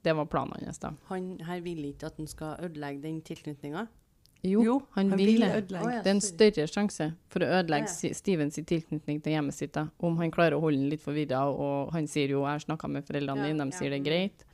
Det 0.04 0.16
var 0.16 0.25
planen 0.33 0.64
hans, 0.64 0.80
da. 0.80 0.94
Han 1.11 1.35
her 1.44 1.61
vil 1.64 1.85
ikke 1.90 2.06
at 2.09 2.16
han 2.21 2.26
skal 2.28 2.56
ødelegge 2.64 3.02
den 3.04 3.21
tilknytninga. 3.25 3.85
Jo, 4.44 4.61
Jo, 4.64 4.73
han, 4.97 5.09
han 5.11 5.18
vil 5.18 5.26
vil 5.26 5.40
det. 5.40 5.52
ødelegge. 5.62 5.92
Ja, 5.92 6.00
Det 6.04 6.11
er 6.11 6.16
en 6.18 6.21
større 6.25 6.66
sjanse 6.68 7.06
for 7.33 7.40
å 7.40 7.47
ødelegge 7.61 7.88
Ja. 7.88 8.09
ja. 8.11 8.14
Stevens 8.16 8.56
tilknytning 8.61 9.23
til 9.25 9.33
hjemmet 9.33 9.54
sitt, 9.56 9.73
da. 9.73 9.87
Om 10.00 10.16
han 10.21 10.30
klarer 10.30 10.56
å 10.56 10.61
holde 10.61 10.76
den 10.83 10.90
litt 10.92 11.00
forvirra, 11.04 11.47
og 11.52 11.92
han 11.92 12.06
sier 12.06 12.28
jo 12.28 12.40
'jeg 12.44 12.52
har 12.52 12.59
snakka 12.64 12.88
med 12.88 13.04
foreldrene 13.06 13.37
Ja, 13.40 13.52
dine', 13.52 13.64
de 13.64 13.71
ja. 13.73 13.78
sier 13.78 13.90
det 13.90 14.00
er 14.00 14.11
greit. 14.11 14.44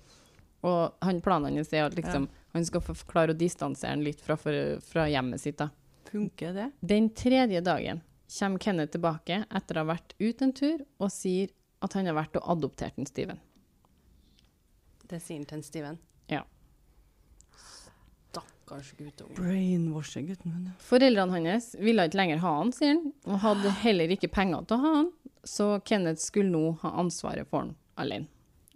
Og 0.66 0.96
han, 1.00 1.20
planen 1.24 1.56
hans 1.56 1.72
er 1.72 1.86
at 1.86 1.96
liksom, 1.96 2.28
han 2.52 2.66
skal 2.66 2.82
få 2.84 2.94
klare 3.08 3.32
å 3.32 3.38
distansere 3.38 3.94
den 3.96 4.04
litt 4.04 4.20
fra, 4.20 4.36
fra 4.36 5.06
hjemmet 5.08 5.40
sitt, 5.40 5.58
da. 5.60 5.70
funker 6.10 6.52
det? 6.56 6.70
Den 6.80 7.08
tredje 7.16 7.60
dagen 7.64 8.02
kommer 8.38 8.58
Kenneth 8.62 8.92
tilbake 8.92 9.44
etter 9.48 9.78
å 9.78 9.84
ha 9.84 9.92
vært 9.94 10.14
ute 10.18 10.44
en 10.46 10.52
tur, 10.54 10.84
og 11.00 11.10
sier 11.14 11.50
at 11.80 11.96
han 11.96 12.06
har 12.10 12.18
vært 12.18 12.36
og 12.38 12.50
adoptert 12.52 12.98
en 13.00 13.08
Steven. 13.08 13.40
Det 15.10 15.18
sier 15.22 15.40
han 15.40 15.48
til 15.48 15.58
en 15.58 15.64
Steven. 15.66 15.98
Ja. 16.30 16.44
Stakkars 18.30 18.92
guttunge. 18.98 19.34
Brainwasher 19.34 20.22
gutten 20.28 20.52
min. 20.54 20.68
Foreldrene 20.84 21.40
hans 21.40 21.72
ville 21.80 22.04
ikke 22.06 22.20
lenger 22.20 22.42
ha 22.44 22.52
han, 22.60 22.70
sier 22.76 22.94
han, 22.94 23.08
og 23.26 23.40
hadde 23.42 23.72
heller 23.82 24.14
ikke 24.14 24.30
penger 24.30 24.68
til 24.68 24.76
å 24.76 24.84
ha 24.84 24.92
han, 25.00 25.10
så 25.42 25.70
Kenneth 25.88 26.22
skulle 26.22 26.52
nå 26.52 26.76
ha 26.84 26.92
ansvaret 27.00 27.48
for 27.50 27.64
han 27.64 27.74
alene. 27.98 28.28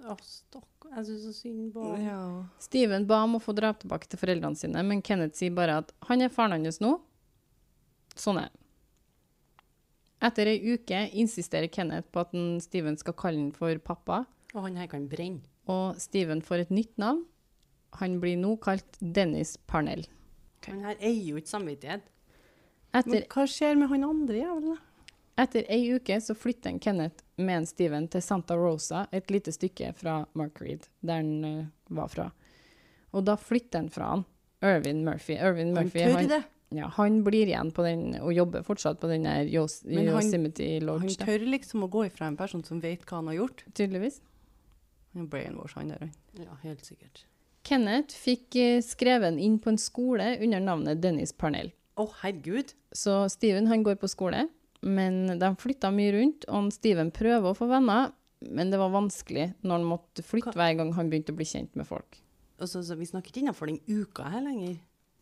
Å, 0.03 0.17
stakkar. 0.19 0.74
Jeg 0.95 1.07
syns 1.09 1.23
så 1.27 1.33
synd 1.35 1.73
på. 1.75 1.87
Ja. 1.99 2.19
Steven 2.63 3.07
ba 3.07 3.23
om 3.27 3.35
å 3.39 3.43
få 3.43 3.55
dra 3.57 3.73
tilbake 3.75 4.07
til 4.11 4.21
foreldrene 4.21 4.57
sine, 4.59 4.83
men 4.87 5.03
Kenneth 5.03 5.35
sier 5.39 5.51
bare 5.55 5.81
at 5.83 5.91
han 6.09 6.23
er 6.23 6.31
faren 6.31 6.65
hans 6.65 6.79
nå. 6.83 6.93
Sånn 8.15 8.39
er 8.39 8.51
det. 8.53 8.61
Etter 10.25 10.49
ei 10.49 10.61
uke 10.73 11.01
insisterer 11.21 11.69
Kenneth 11.69 12.09
på 12.15 12.23
at 12.23 12.33
en 12.39 12.61
Steven 12.63 12.97
skal 12.97 13.17
kalle 13.19 13.43
han 13.43 13.51
for 13.53 13.77
pappa, 13.85 14.23
Og 14.55 14.63
han 14.69 14.77
her 14.79 14.87
kan 14.87 15.09
brenne. 15.11 15.43
og 15.67 15.97
Steven 16.01 16.41
får 16.41 16.61
et 16.67 16.71
nytt 16.71 16.97
navn. 16.99 17.25
Han 18.01 18.21
blir 18.21 18.37
nå 18.39 18.55
kalt 18.63 18.97
Dennis 19.01 19.57
Parnell. 19.67 20.05
Han 20.67 20.81
her 20.87 20.97
eier 21.01 21.25
jo 21.33 21.37
ikke 21.37 21.51
samvittighet. 21.51 22.03
Etter 22.95 23.11
Men 23.11 23.27
hva 23.35 23.45
skjer 23.51 23.77
med 23.77 23.89
han 23.91 24.05
andre 24.07 24.39
jævelen? 24.39 24.79
Etter 25.37 25.65
ei 25.73 25.89
uke 25.97 26.21
så 26.23 26.35
flytter 26.39 26.71
en 26.71 26.79
Kenneth 26.79 27.25
med 27.43 27.57
en 27.57 27.67
Steven 27.67 28.05
til 28.09 28.23
Santa 28.23 28.55
Rosa, 28.55 29.07
et 29.13 29.31
lite 29.35 29.51
stykke 29.53 29.93
fra 29.99 30.21
Mark 30.39 30.61
Reed, 30.63 30.87
der 31.03 31.23
han 31.23 31.33
uh, 31.45 31.65
var 31.91 32.09
fra. 32.13 32.29
Og 33.15 33.25
da 33.27 33.35
flytter 33.39 33.83
han 33.83 33.91
fra 33.91 34.13
han. 34.13 34.23
Irvin 34.65 35.03
Murphy. 35.05 35.35
Irvin 35.35 35.75
Han 35.75 35.89
Murphy 35.89 35.99
tør 36.05 36.15
han, 36.21 36.29
det. 36.31 36.39
ja, 36.79 36.87
han 36.97 37.19
blir 37.27 37.51
igjen 37.51 37.73
på 37.75 37.83
den, 37.85 38.15
og 38.23 38.31
jobber 38.33 38.63
fortsatt 38.67 39.01
på 39.03 39.11
den 39.11 39.27
der 39.27 39.45
Yos 39.51 39.81
Men 39.85 40.07
han- 40.09 40.23
Yosemite 40.23 40.63
Han 40.79 40.87
Lodge, 40.87 41.17
da, 41.19 41.27
tør 41.27 41.45
liksom 41.51 41.83
å 41.85 41.91
gå 41.91 42.07
ifra 42.07 42.31
en 42.31 42.39
person 42.39 42.63
som 42.65 42.81
vet 42.81 43.03
hva 43.05 43.19
han 43.19 43.27
har 43.33 43.35
gjort. 43.43 43.65
tydeligvis. 43.75 44.21
Han 45.15 45.27
er 45.27 45.31
brainwash, 45.35 45.75
han 45.79 45.89
der. 45.89 45.99
han. 46.07 46.13
Ja, 46.47 46.55
helt 46.63 46.87
sikkert. 46.87 47.25
Kenneth 47.65 48.15
fikk 48.15 48.55
uh, 48.57 48.81
skreven 48.83 49.39
inn 49.39 49.59
på 49.59 49.71
en 49.75 49.79
skole 49.79 50.37
under 50.41 50.61
navnet 50.61 51.01
Dennis 51.03 51.33
Parnell. 51.33 51.73
Å, 51.99 52.07
herregud. 52.23 52.73
Så 52.95 53.25
Steven 53.31 53.67
han 53.71 53.83
går 53.87 53.97
på 53.97 54.09
skole, 54.11 54.49
men 54.85 55.39
de 55.41 55.49
flytta 55.61 55.91
mye 55.95 56.13
rundt, 56.19 56.45
og 56.53 56.71
Steven 56.75 57.11
prøver 57.15 57.51
å 57.51 57.57
få 57.57 57.69
venner, 57.71 58.13
men 58.45 58.71
det 58.73 58.79
var 58.81 58.93
vanskelig 58.93 59.55
når 59.65 59.79
han 59.79 59.87
måtte 59.89 60.25
flytte 60.27 60.53
Hva- 60.53 60.61
hver 60.61 60.75
gang 60.83 60.91
han 60.99 61.09
begynte 61.13 61.33
å 61.33 61.39
bli 61.39 61.47
kjent 61.49 61.75
med 61.81 61.89
folk. 61.89 62.19
Og 62.61 62.69
så 62.71 62.83
vi 62.97 63.07
snakker 63.09 63.33
ikke 63.33 63.43
innenfor 63.43 63.71
den 63.71 63.81
uka 63.89 64.29
her 64.31 64.45
lenger. 64.45 64.77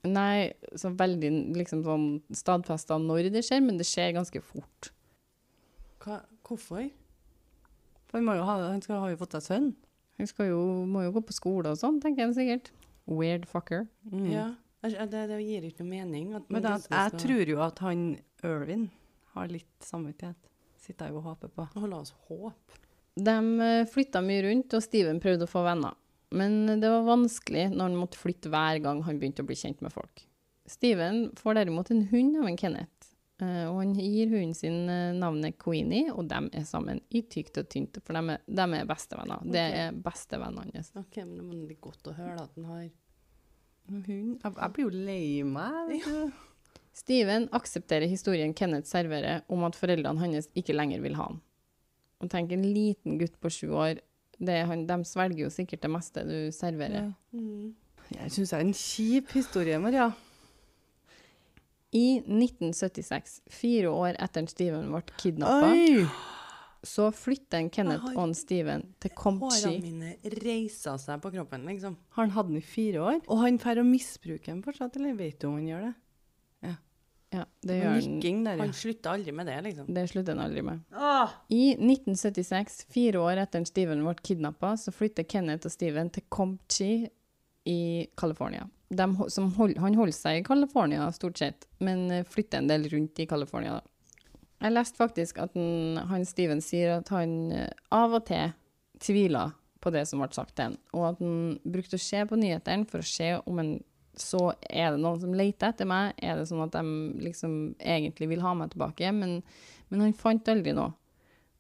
Nei, 0.05 0.51
så 0.75 0.91
veldig 0.99 1.31
liksom 1.55 1.85
sånn 1.87 2.07
stadfesta 2.35 2.99
når 2.99 3.31
det 3.31 3.45
skjer, 3.47 3.63
men 3.63 3.79
det 3.79 3.87
skjer 3.87 4.13
ganske 4.17 4.43
fort. 4.43 4.91
Hva, 6.03 6.19
hvorfor? 6.43 6.89
For 8.11 8.19
han, 8.19 8.27
må 8.27 8.35
jo 8.37 8.43
ha, 8.49 8.57
han 8.67 8.83
skal 8.83 8.99
ha 9.05 9.11
jo 9.13 9.21
fått 9.21 9.37
seg 9.39 9.47
sønn. 9.47 9.69
Han 10.19 10.29
skal 10.29 10.51
jo, 10.51 10.63
må 10.91 11.05
jo 11.07 11.15
gå 11.15 11.23
på 11.29 11.37
skole 11.37 11.71
og 11.73 11.79
sånn, 11.79 12.01
tenker 12.03 12.27
han 12.27 12.35
sikkert. 12.37 12.73
Weird 13.07 13.47
fucker. 13.51 13.87
Mm. 14.11 14.27
Ja, 14.35 14.49
det, 14.83 15.23
det 15.31 15.39
gir 15.47 15.65
ikke 15.71 15.85
noe 15.87 15.93
mening. 15.95 16.35
At 16.35 16.51
Men 16.51 16.67
da, 16.67 16.75
plutselig 16.75 16.99
jeg 16.99 17.15
skal 17.15 17.23
tror 17.23 17.55
jo 17.55 17.63
at 17.63 17.79
han 17.87 18.03
Irvin 18.43 18.85
har 19.37 19.53
litt 19.53 19.87
samvittighet. 19.87 20.51
Sitter 20.83 21.09
jeg 21.09 21.15
jo 21.15 21.21
og 21.23 21.29
håper 21.33 21.53
på. 21.55 21.67
Holde 21.79 22.01
oss 22.03 22.15
håpe. 22.29 22.81
De 23.15 23.37
eh, 23.61 23.87
flytta 23.93 24.23
mye 24.25 24.43
rundt, 24.47 24.73
og 24.75 24.83
Steven 24.85 25.21
prøvde 25.23 25.47
å 25.47 25.51
få 25.51 25.63
venner. 25.67 25.97
Men 26.33 26.81
det 26.81 26.89
var 26.89 27.05
vanskelig 27.05 27.69
når 27.75 27.91
han 27.91 27.99
måtte 28.01 28.21
flytte 28.21 28.49
hver 28.53 28.79
gang 28.85 29.03
han 29.05 29.19
begynte 29.21 29.45
å 29.45 29.49
bli 29.49 29.57
kjent 29.59 29.83
med 29.85 29.93
folk. 29.93 30.25
Steven 30.71 31.27
får 31.37 31.59
derimot 31.59 31.91
en 31.93 32.07
hund 32.09 32.39
av 32.41 32.47
en 32.49 32.57
Kenneth, 32.57 33.11
eh, 33.43 33.67
og 33.69 33.83
han 33.83 33.93
gir 33.99 34.31
hunden 34.33 34.55
sin 34.57 34.89
eh, 34.89 35.13
navnet 35.19 35.59
Queenie, 35.61 36.09
og 36.15 36.31
de 36.31 36.41
er 36.57 36.65
sammen 36.69 37.03
i 37.13 37.21
tykt 37.29 37.61
og 37.61 37.69
tynt, 37.73 38.01
for 38.01 38.17
de 38.17 38.37
er, 38.37 38.45
de 38.49 38.67
er 38.79 38.89
bestevenner. 38.89 39.45
Det 39.45 39.67
er 39.83 40.01
bestevennene 40.07 40.73
hans. 40.79 40.93
Ok, 41.03 41.21
men 41.27 41.67
det 41.67 41.77
er 41.77 41.83
godt 41.85 42.09
å 42.09 42.17
høre 42.17 42.47
at 42.47 42.59
han 42.59 42.69
har 42.73 42.91
Hund 43.93 44.39
Jeg, 44.39 44.53
jeg 44.55 44.73
blir 44.73 44.85
jo 44.87 44.91
lei 44.95 45.43
meg. 45.45 45.89
vet 45.91 46.05
du. 46.07 46.52
Steven 46.93 47.49
aksepterer 47.57 48.11
historien 48.11 48.53
Kenneth 48.55 48.91
serverer 48.91 49.43
om 49.53 49.65
at 49.65 49.77
foreldrene 49.79 50.21
hans 50.21 50.51
ikke 50.59 50.77
lenger 50.77 51.01
vil 51.05 51.17
ha 51.17 51.31
ham. 51.31 51.39
Og 52.23 52.31
tenk 52.31 52.53
en 52.53 52.67
liten 52.69 53.17
gutt 53.19 53.39
på 53.41 53.51
sju 53.51 53.71
år, 53.73 54.03
det 54.43 54.59
er 54.61 54.69
han, 54.69 54.85
de 54.87 54.99
svelger 55.07 55.47
jo 55.47 55.53
sikkert 55.53 55.83
det 55.85 55.91
meste 55.91 56.27
du 56.27 56.37
serverer. 56.55 57.15
mm. 57.33 57.73
Jeg 58.13 58.33
syns 58.35 58.51
det 58.51 58.59
er 58.59 58.65
en 58.67 58.77
kjip 58.77 59.31
historie, 59.33 59.79
Maria. 59.81 60.11
I 61.93 62.21
1976, 62.25 63.41
fire 63.53 63.89
år 63.93 64.17
etter 64.21 64.45
at 64.45 64.53
Steven 64.53 64.91
ble 64.93 65.03
kidnappa, 65.21 65.71
så 66.83 67.11
flytter 67.15 67.61
en 67.61 67.71
Kenneth 67.71 68.03
har- 68.05 68.17
og 68.17 68.23
en 68.25 68.35
Steven 68.35 68.87
til 69.01 69.13
Komchi. 69.17 69.63
Hårene 69.63 69.83
mine 69.83 70.15
reiser 70.43 70.99
seg 70.99 71.21
på 71.23 71.33
kroppen, 71.33 71.65
liksom. 71.69 71.97
Har 72.17 72.27
han 72.27 72.35
hatt 72.37 72.49
den 72.49 72.57
i 72.57 72.65
fire 72.65 73.01
år? 73.01 73.21
Og 73.29 73.39
han 73.45 73.57
drar 73.57 73.81
å 73.81 73.87
misbruke 73.87 74.47
den 74.47 74.63
fortsatt, 74.63 74.97
eller 74.97 75.15
vet 75.15 75.39
du 75.39 75.49
om 75.49 75.55
han 75.61 75.69
gjør 75.69 75.87
det? 75.89 75.95
Ja, 77.33 77.47
det 77.65 77.79
gjør 77.79 77.95
han. 77.95 78.03
Nikking 78.05 78.43
der, 78.45 78.59
Han 78.61 78.75
slutter 78.77 79.15
aldri 79.15 79.33
med 79.33 79.49
det, 79.49 79.57
liksom. 79.65 79.87
Det 79.95 80.05
slutter 80.11 80.37
han 80.37 80.45
aldri 80.45 80.63
med. 80.67 80.83
Åh! 80.93 81.33
I 81.49 81.63
1976, 81.79 82.83
fire 82.93 83.23
år 83.23 83.41
etter 83.41 83.65
at 83.65 83.71
Steven 83.71 84.05
ble 84.05 84.15
kidnappa, 84.21 84.75
så 84.77 84.93
flytter 84.93 85.25
Kenneth 85.29 85.69
og 85.69 85.73
Steven 85.73 86.13
til 86.13 86.27
Comchi 86.29 86.93
i 87.69 87.81
California. 88.21 88.67
De, 88.93 89.07
som 89.33 89.49
hold, 89.57 89.79
han 89.81 89.97
holder 89.97 90.17
seg 90.17 90.43
i 90.43 90.45
California 90.45 91.07
stort 91.17 91.41
sett, 91.41 91.65
men 91.81 92.11
eh, 92.13 92.27
flytter 92.29 92.61
en 92.61 92.69
del 92.69 92.85
rundt 92.93 93.23
i 93.23 93.27
California. 93.31 93.79
Da. 93.79 94.37
Jeg 94.67 94.77
leste 94.77 95.01
faktisk 95.01 95.41
at 95.43 95.57
han, 95.57 96.03
han 96.11 96.27
Steven 96.29 96.61
sier 96.63 96.99
at 96.99 97.09
han 97.15 97.33
eh, 97.57 97.71
av 97.95 98.19
og 98.19 98.27
til 98.29 98.53
tviler 99.03 99.57
på 99.83 99.91
det 99.95 100.05
som 100.07 100.21
ble 100.23 100.29
sagt 100.37 100.53
til 100.59 100.69
ham, 100.69 100.77
og 100.93 101.09
at 101.09 101.25
han 101.25 101.57
brukte 101.65 101.99
å 101.99 102.05
se 102.05 102.21
på 102.29 102.39
nyhetene 102.39 102.87
for 102.91 103.03
å 103.03 103.09
se 103.09 103.33
om 103.41 103.59
han 103.59 103.73
så 104.19 104.53
er 104.69 104.93
det 104.93 105.01
noen 105.01 105.21
som 105.23 105.33
leter 105.37 105.71
etter 105.73 105.89
meg, 105.89 106.13
er 106.21 106.37
det 106.37 106.49
sånn 106.51 106.65
at 106.67 106.75
de 106.75 106.83
liksom 107.25 107.55
egentlig 107.81 108.29
vil 108.35 108.43
ha 108.45 108.53
meg 108.59 108.75
tilbake, 108.75 109.13
men, 109.17 109.39
men 109.89 110.05
han 110.05 110.13
fant 110.19 110.51
aldri 110.53 110.75
noe. 110.77 110.93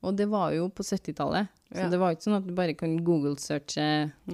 Og 0.03 0.17
det 0.19 0.27
var 0.33 0.51
jo 0.51 0.67
på 0.75 0.83
70-tallet, 0.83 1.47
så 1.71 1.85
Ja. 1.85 1.89
det 1.89 1.99
var 2.03 2.13
ikke 2.13 2.27
sånn 2.27 2.41
at 2.41 2.47
du 2.49 2.53
bare 2.59 2.75
kan 2.75 2.97
google-searche 3.07 3.85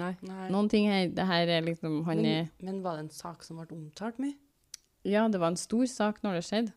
Nei. 0.00 0.14
Nei. 0.24 0.48
noen 0.50 0.68
ting 0.72 0.88
her. 0.88 1.10
Det 1.12 1.26
her 1.28 1.46
er 1.58 1.66
liksom, 1.66 2.00
han 2.08 2.22
er... 2.24 2.48
Men, 2.58 2.70
men 2.70 2.82
var 2.82 2.96
det 2.96 3.04
en 3.04 3.10
sak 3.14 3.44
som 3.44 3.60
ble 3.60 3.68
omtalt 3.76 4.16
mye? 4.18 4.34
Ja, 5.06 5.26
det 5.28 5.38
var 5.38 5.52
en 5.52 5.60
stor 5.60 5.84
sak 5.86 6.22
når 6.24 6.38
det 6.40 6.44
skjedde. 6.48 6.72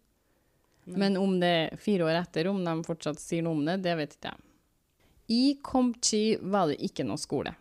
Men 0.92 1.16
om 1.18 1.38
det 1.40 1.48
er 1.48 1.78
fire 1.80 2.04
år 2.10 2.20
etter, 2.20 2.48
om 2.52 2.60
de 2.66 2.74
fortsatt 2.84 3.20
sier 3.22 3.46
noe 3.46 3.56
om 3.56 3.64
det, 3.66 3.80
det 3.86 3.96
vet 4.00 4.16
ikke 4.18 4.34
jeg. 4.34 4.44
I 5.32 5.44
Komchi 5.64 6.24
var 6.42 6.68
det 6.68 6.80
ikke 6.84 7.06
noe 7.08 7.22
skole. 7.22 7.54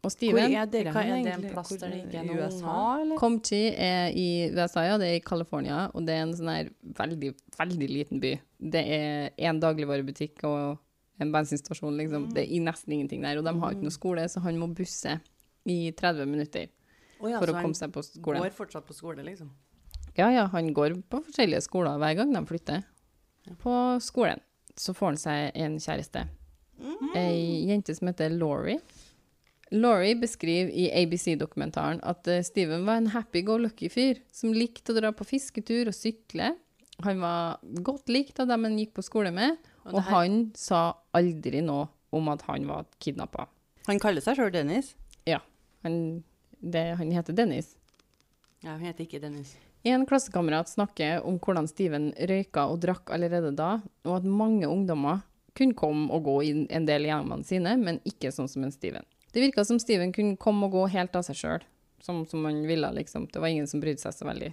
Og 0.00 0.14
Hvor 0.16 0.38
er 0.40 0.68
dere 0.72 0.92
Hva 0.94 1.02
er 1.04 1.18
det 1.24 1.32
en 1.34 1.42
plass 1.52 1.74
der 1.76 1.90
det 1.92 1.98
ikke 2.06 2.20
er 2.22 2.24
I 2.24 2.28
noen 2.30 2.38
USA, 2.40 2.76
eller? 3.02 3.18
Comchi 3.20 3.60
er 3.76 4.14
i 4.16 4.28
USA, 4.48 4.84
ja, 4.86 4.94
det 5.00 5.10
er 5.10 5.18
i 5.18 5.24
California, 5.24 5.82
og 5.92 6.06
det 6.08 6.14
er 6.16 6.22
en 6.24 6.32
sånn 6.38 6.48
her 6.48 6.70
veldig, 6.96 7.34
veldig 7.58 7.88
liten 7.90 8.22
by. 8.22 8.30
Det 8.76 8.82
er 8.96 9.50
en 9.50 9.60
dagligvarebutikk 9.60 10.46
og 10.48 10.80
en 11.20 11.34
bensinstasjon, 11.34 11.98
liksom. 12.00 12.30
Det 12.32 12.46
er 12.46 12.64
nesten 12.64 12.96
ingenting 12.96 13.26
der, 13.26 13.42
og 13.42 13.44
de 13.44 13.52
har 13.60 13.76
ikke 13.76 13.88
noe 13.90 13.96
skole, 13.98 14.24
så 14.32 14.40
han 14.46 14.60
må 14.60 14.70
busse 14.72 15.18
i 15.68 15.78
30 15.92 16.30
minutter 16.32 16.70
oh, 17.20 17.28
ja, 17.28 17.36
for 17.36 17.52
å 17.52 17.58
komme 17.58 17.76
seg 17.76 17.92
på 17.92 18.04
skolen. 18.06 18.40
Han 18.40 18.48
Går 18.48 18.56
fortsatt 18.56 18.88
på 18.88 18.96
skole, 18.96 19.26
liksom. 19.26 19.52
Ja, 20.16 20.30
ja, 20.32 20.46
han 20.52 20.72
går 20.74 20.96
på 21.12 21.20
forskjellige 21.28 21.60
skoler 21.68 22.00
hver 22.00 22.16
gang 22.22 22.32
de 22.32 22.42
flytter. 22.48 22.88
På 23.60 23.74
skolen 24.00 24.40
så 24.80 24.96
får 24.96 25.12
han 25.12 25.20
seg 25.20 25.60
en 25.60 25.76
kjæreste. 25.82 26.24
Ei 27.16 27.68
jente 27.68 27.94
som 27.96 28.08
heter 28.08 28.32
Laurie. 28.32 28.80
Laurie 29.70 30.16
beskriver 30.18 30.70
i 30.74 30.88
ABC-dokumentaren 31.02 32.00
at 32.02 32.26
eh, 32.28 32.42
Steven 32.42 32.82
var 32.88 32.98
en 32.98 33.10
happy-go-lucky 33.12 33.88
fyr 33.92 34.18
som 34.34 34.52
likte 34.56 34.90
å 34.92 34.96
dra 34.98 35.12
på 35.14 35.26
fisketur 35.28 35.90
og 35.92 35.94
sykle. 35.94 36.52
Han 37.06 37.20
var 37.22 37.60
godt 37.86 38.10
likt 38.12 38.40
av 38.42 38.48
dem 38.50 38.66
han 38.66 38.74
gikk 38.80 38.92
på 38.98 39.04
skole 39.06 39.30
med, 39.32 39.56
Og 39.86 39.94
og 39.94 40.02
han 40.10 40.40
sa 40.58 40.80
aldri 41.16 41.62
noe 41.64 41.86
om 42.12 42.28
at 42.28 42.42
han 42.48 42.66
var 42.68 42.84
kidnappa. 43.00 43.46
Han 43.86 43.98
kaller 44.02 44.20
seg 44.20 44.36
sjøl 44.36 44.50
Dennis. 44.52 44.94
Han, 45.82 45.94
det- 46.60 46.96
han 46.98 47.08
heter 47.10 47.32
Dennis. 47.32 47.70
Ja, 48.60 48.74
han 48.74 48.82
heter 48.84 49.06
ikke 49.06 49.20
Dennis. 49.22 49.54
En 49.88 50.02
klassekamerat 50.04 50.68
snakker 50.68 51.22
om 51.24 51.38
hvordan 51.40 51.64
Steven 51.70 52.10
røyka 52.28 52.66
og 52.68 52.82
drakk 52.82 53.08
allerede 53.16 53.54
da, 53.56 53.78
og 54.04 54.16
at 54.18 54.26
mange 54.28 54.68
ungdommer 54.68 55.22
kunne 55.56 55.72
komme 55.72 56.10
og 56.12 56.26
gå 56.26 56.34
i 56.44 56.50
en 56.68 56.84
del 56.84 57.06
i 57.06 57.08
hjemmene 57.08 57.48
sine, 57.48 57.78
men 57.80 58.02
ikke 58.04 58.28
sånn 58.28 58.50
som 58.52 58.66
en 58.66 58.74
Steven. 58.76 59.06
Det 59.32 59.40
virka 59.44 59.64
som 59.64 59.78
Steven 59.78 60.12
kunne 60.12 60.36
komme 60.40 60.66
og 60.66 60.72
gå 60.74 60.86
helt 60.94 61.14
av 61.16 61.22
seg 61.26 61.38
sjøl, 61.38 61.64
som, 62.02 62.24
som 62.26 62.44
han 62.48 62.62
ville, 62.66 62.88
liksom. 62.96 63.28
Det 63.30 63.40
var 63.42 63.52
ingen 63.52 63.68
som 63.70 63.80
brydde 63.82 64.02
seg 64.02 64.16
så 64.16 64.26
veldig. 64.26 64.52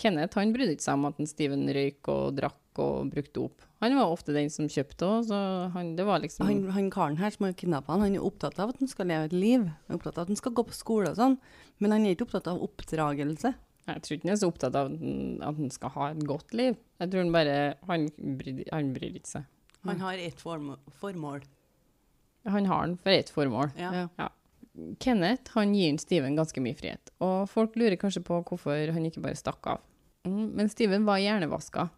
Kenneth 0.00 0.38
han 0.40 0.52
brydde 0.54 0.74
ikke 0.74 0.86
seg 0.88 0.96
om 0.98 1.04
at 1.10 1.20
en 1.22 1.28
Steven 1.30 1.68
røyk 1.70 2.08
og 2.10 2.34
drakk 2.38 2.80
og 2.82 3.10
brukte 3.12 3.44
opp. 3.44 3.60
Han 3.84 3.94
var 3.94 4.10
ofte 4.10 4.32
den 4.34 4.48
som 4.50 4.66
kjøpte 4.70 5.06
òg, 5.06 5.26
så 5.28 5.38
han, 5.74 5.92
det 5.98 6.06
var 6.08 6.22
liksom 6.24 6.48
Han, 6.48 6.62
han 6.74 6.88
karen 6.90 7.18
her 7.20 7.30
som 7.30 7.44
har 7.46 7.52
kidnappa 7.54 7.92
han, 7.94 8.02
han 8.08 8.16
er 8.16 8.24
opptatt 8.26 8.58
av 8.58 8.72
at 8.72 8.80
han 8.80 8.90
skal 8.90 9.06
leve 9.12 9.28
et 9.28 9.36
liv. 9.36 9.68
Han 9.68 9.94
er 9.94 10.00
opptatt 10.00 10.18
av 10.18 10.24
at 10.26 10.32
han 10.32 10.40
skal 10.40 10.56
gå 10.56 10.64
på 10.66 10.74
skole 10.74 11.12
og 11.12 11.20
sånn, 11.20 11.36
men 11.78 11.94
han 11.94 12.06
er 12.08 12.16
ikke 12.16 12.26
opptatt 12.26 12.48
av 12.50 12.64
oppdragelse. 12.64 13.52
Jeg 13.84 14.00
tror 14.02 14.16
ikke 14.16 14.26
han 14.26 14.32
er 14.34 14.40
så 14.40 14.48
opptatt 14.48 14.78
av 14.80 14.90
at 14.90 15.00
han- 15.44 15.70
skal 15.70 15.90
ha 15.94 16.10
et 16.10 16.24
godt 16.26 16.54
liv. 16.56 16.76
Jeg 16.98 17.10
tror 17.12 17.20
han 17.22 17.32
bare 17.32 17.74
Han 17.86 18.08
bryr, 18.40 18.64
han 18.72 18.94
bryr 18.94 19.14
ikke 19.20 19.28
seg. 19.28 19.44
Han 19.84 20.00
har 20.00 20.14
ett 20.16 20.40
form 20.40 20.76
formål. 20.98 21.42
Han 22.46 22.66
har 22.66 22.86
den 22.86 22.96
for 23.00 23.10
ett 23.10 23.30
formål. 23.32 23.70
Ja. 23.78 24.08
Ja. 24.18 24.28
Kenneth 25.00 25.52
han 25.54 25.74
gir 25.74 25.96
Steven 26.02 26.34
ganske 26.36 26.60
mye 26.60 26.74
frihet, 26.74 27.12
og 27.22 27.48
folk 27.48 27.76
lurer 27.78 27.96
kanskje 28.00 28.24
på 28.26 28.40
hvorfor 28.44 28.90
han 28.92 29.04
ikke 29.06 29.22
bare 29.22 29.38
stakk 29.38 29.66
av. 29.70 29.80
Mm, 30.26 30.48
men 30.56 30.68
Steven 30.72 31.04
var 31.06 31.20
hjernevaska. 31.22 31.88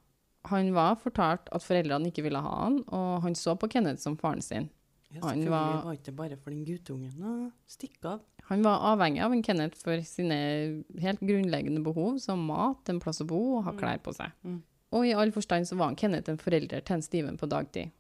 Han 0.50 0.68
var 0.76 0.96
fortalt 1.00 1.48
at 1.56 1.64
foreldrene 1.64 2.10
ikke 2.12 2.22
ville 2.26 2.38
ha 2.44 2.52
han, 2.66 2.82
og 2.94 3.22
han 3.24 3.34
så 3.38 3.56
på 3.58 3.70
Kenneth 3.72 4.02
som 4.02 4.16
faren 4.20 4.42
sin. 4.44 4.68
Ja, 5.10 5.22
Han 5.28 5.48
var- 5.48 5.82
var 5.84 5.92
ikke 5.96 6.12
bare 6.14 6.36
for 6.36 6.50
den 6.50 6.64
guttungen 6.66 7.14
å 7.22 7.52
stikke 7.66 8.04
av. 8.04 8.20
Han 8.50 8.62
var 8.62 8.78
avhengig 8.96 9.22
av 9.22 9.32
en 9.32 9.42
Kenneth 9.42 9.78
for 9.82 9.96
sine 10.02 10.84
helt 11.00 11.20
grunnleggende 11.20 11.82
behov, 11.82 12.18
som 12.20 12.44
mat, 12.46 12.88
en 12.88 13.00
plass 13.00 13.20
å 13.20 13.26
bo 13.26 13.56
og 13.58 13.64
ha 13.64 13.72
klær 13.72 13.98
på 14.02 14.12
seg. 14.14 14.30
Mm. 14.44 14.62
Og 14.92 15.06
i 15.06 15.12
all 15.14 15.30
forstand 15.30 15.66
så 15.66 15.76
var 15.76 15.86
han 15.86 15.96
Kenneth 15.96 16.28
en 16.28 16.36
forelder 16.38 16.84
til 16.84 16.94
en 16.96 17.02
Steven 17.02 17.36
på 17.38 17.48
dagtid. 17.48 17.90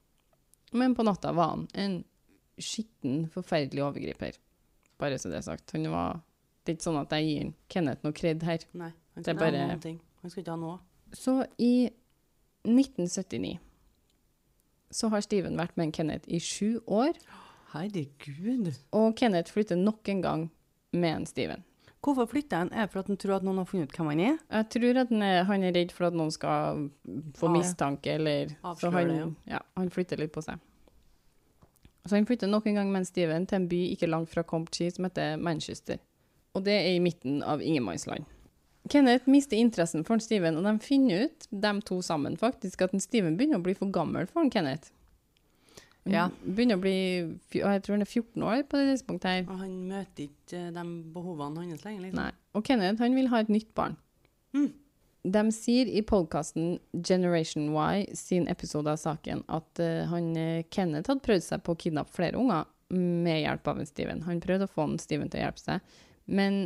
Men 0.72 0.94
på 0.94 1.02
natta 1.04 1.32
var 1.34 1.48
han 1.50 1.68
en 1.74 2.04
skitten, 2.58 3.26
forferdelig 3.32 3.84
overgriper. 3.84 4.38
Bare 5.00 5.18
så 5.20 5.30
det 5.30 5.40
er 5.40 5.46
sagt. 5.46 5.72
Han 5.76 5.90
var 5.92 6.20
Det 6.64 6.72
er 6.72 6.78
ikke 6.78 6.88
sånn 6.88 6.98
at 6.98 7.12
jeg 7.14 7.26
gir 7.28 7.50
Kenneth 7.70 8.02
noe 8.02 8.16
kred 8.16 8.42
her. 8.42 8.64
Nei, 8.74 8.90
han 9.14 9.22
Det 9.22 9.36
skal 9.36 9.36
ikke 9.36 9.60
ha 9.60 9.66
noen 9.68 9.84
ting. 9.84 10.00
Han 10.22 10.32
skal 10.32 10.42
ikke 10.42 10.54
ha 10.56 10.58
noe. 10.58 10.78
Så 11.14 11.34
i 11.62 11.90
1979 12.66 13.58
så 14.90 15.10
har 15.12 15.22
Steven 15.22 15.58
vært 15.58 15.76
med 15.76 15.88
en 15.88 15.94
Kenneth 15.94 16.28
i 16.30 16.40
sju 16.42 16.80
år, 16.86 17.14
Herregud. 17.72 18.72
og 18.94 19.16
Kenneth 19.18 19.52
flytter 19.52 19.78
nok 19.78 20.08
en 20.08 20.22
gang 20.22 20.44
med 20.92 21.16
en 21.20 21.26
Steven. 21.26 21.64
Hvorfor 22.06 22.28
flytter 22.30 22.56
han? 22.62 22.72
Er 22.72 22.86
det 22.86 22.92
for 22.92 23.02
at 23.02 23.08
han 23.10 23.18
tror 23.18 23.36
at 23.36 23.46
noen 23.46 23.58
har 23.58 23.66
funnet 23.66 23.90
ut 23.90 23.96
hvem 23.98 24.10
han 24.12 24.20
er? 24.22 24.36
Jeg 24.52 24.68
tror 24.76 25.00
at 25.02 25.08
han 25.10 25.22
er, 25.26 25.40
han 25.48 25.64
er 25.66 25.74
redd 25.74 25.94
for 25.94 26.06
at 26.06 26.14
noen 26.14 26.30
skal 26.30 26.84
få 27.34 27.50
mistanke, 27.50 28.14
eller 28.14 28.52
så 28.78 28.92
han, 28.94 29.10
det, 29.10 29.16
ja. 29.18 29.56
ja, 29.56 29.62
han 29.74 29.90
flytter 29.90 30.20
litt 30.22 30.34
på 30.34 30.44
seg. 30.46 30.62
Så 32.06 32.16
han 32.16 32.26
flytter 32.26 32.50
nok 32.50 32.66
en 32.66 32.78
gang 32.78 32.92
med 32.92 33.06
Steven 33.08 33.46
til 33.46 33.60
en 33.60 33.68
by 33.70 33.82
ikke 33.92 34.08
langt 34.10 34.30
fra 34.30 34.44
Compchi, 34.46 34.88
som 34.94 35.08
heter 35.08 35.36
Manchester. 35.42 35.98
Og 36.56 36.64
det 36.64 36.74
er 36.78 36.94
i 36.94 37.02
midten 37.02 37.42
av 37.42 37.62
ingenmannsland. 37.62 38.24
Kenneth 38.88 39.26
mister 39.28 39.58
interessen 39.58 40.04
for 40.06 40.22
Steven, 40.22 40.60
og 40.60 40.66
de 40.66 40.76
finner 40.84 41.26
ut, 41.26 41.48
de 41.50 41.72
to 41.88 41.98
sammen 42.06 42.36
faktisk, 42.38 42.86
at 42.86 42.94
Steven 43.02 43.36
begynner 43.36 43.58
å 43.58 43.64
bli 43.64 43.74
for 43.74 43.90
gammel 43.90 44.28
for 44.30 44.46
Kenneth. 44.52 44.92
Ja. 46.06 46.28
Begynner 46.44 46.78
å 46.78 46.82
bli, 46.84 46.96
jeg 47.50 47.82
tror 47.82 47.96
han 47.96 48.04
er 48.04 48.10
14 48.10 48.44
år 48.46 48.62
på 48.70 48.78
det 48.78 48.92
tidspunktet 48.92 49.30
her. 49.32 49.46
Og 49.50 49.62
han 49.64 49.72
møter 49.90 50.28
ikke 50.28 50.68
de 50.76 50.84
behovene 51.14 51.64
hans 51.64 51.86
lenger, 51.86 52.04
liksom. 52.06 52.20
Nei. 52.20 52.32
Og 52.54 52.66
Kenneth 52.66 53.02
han 53.02 53.16
vil 53.18 53.30
ha 53.32 53.42
et 53.42 53.50
nytt 53.50 53.72
barn. 53.76 53.98
Mm. 54.54 54.70
De 55.26 55.42
sier 55.50 55.88
i 55.90 56.02
podkasten 56.06 56.76
Generation 56.92 57.70
Y 57.74 58.06
sin 58.14 58.44
episode 58.52 58.92
av 58.92 58.98
saken 59.00 59.40
at 59.50 59.80
uh, 59.82 60.04
han, 60.12 60.28
eh, 60.38 60.62
Kenneth 60.70 61.10
hadde 61.10 61.24
prøvd 61.26 61.42
seg 61.42 61.64
på 61.66 61.74
å 61.74 61.78
kidnappe 61.82 62.14
flere 62.14 62.38
unger 62.38 62.68
med 62.94 63.40
hjelp 63.42 63.66
av 63.72 63.80
en 63.82 63.88
Steven. 63.88 64.22
Han 64.28 64.38
prøvde 64.44 64.68
å 64.68 64.70
få 64.70 64.84
en 64.86 65.00
Steven 65.02 65.30
til 65.32 65.40
å 65.40 65.48
hjelpe 65.48 65.62
seg, 65.64 65.96
men 66.30 66.60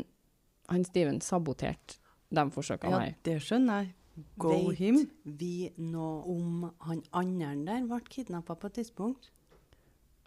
han 0.68 0.84
Steven 0.84 1.22
saboterte 1.24 1.96
de 2.30 2.44
forsøkene 2.52 2.92
Ja, 2.92 3.00
her. 3.06 3.14
det 3.24 3.38
skjønner 3.46 3.80
jeg. 3.86 3.94
Go 4.36 4.50
Vet 4.68 4.78
him. 4.82 4.98
vi 5.24 5.70
noe 5.80 6.20
om 6.28 6.66
han 6.84 7.00
andre 7.16 7.54
der 7.64 7.86
ble 7.88 8.00
kidnappa 8.12 8.58
på 8.60 8.68
et 8.68 8.76
tidspunkt? 8.82 9.30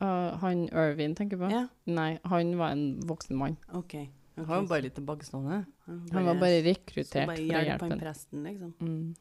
Uh, 0.02 0.34
han 0.42 0.66
Irvin, 0.74 1.14
tenker 1.16 1.38
du 1.38 1.46
på? 1.46 1.52
Ja, 1.54 1.68
Nei, 1.86 2.18
han 2.26 2.58
var 2.58 2.74
en 2.74 3.00
voksen 3.06 3.38
mann. 3.38 3.60
OK. 3.78 3.94
Han 4.36 4.48
var 4.48 4.68
bare 4.70 4.86
litt 4.88 4.96
tilbakestående. 4.98 5.60
Han 5.86 6.26
var 6.26 6.40
bare 6.42 6.64
rekruttert 6.66 7.28
bare 7.30 7.38
for 7.38 7.44
å 7.44 7.64
hjelpe 7.68 7.90
han 7.90 8.02
presten, 8.02 8.44
liksom. 8.48 8.74
Mm. 8.82 9.14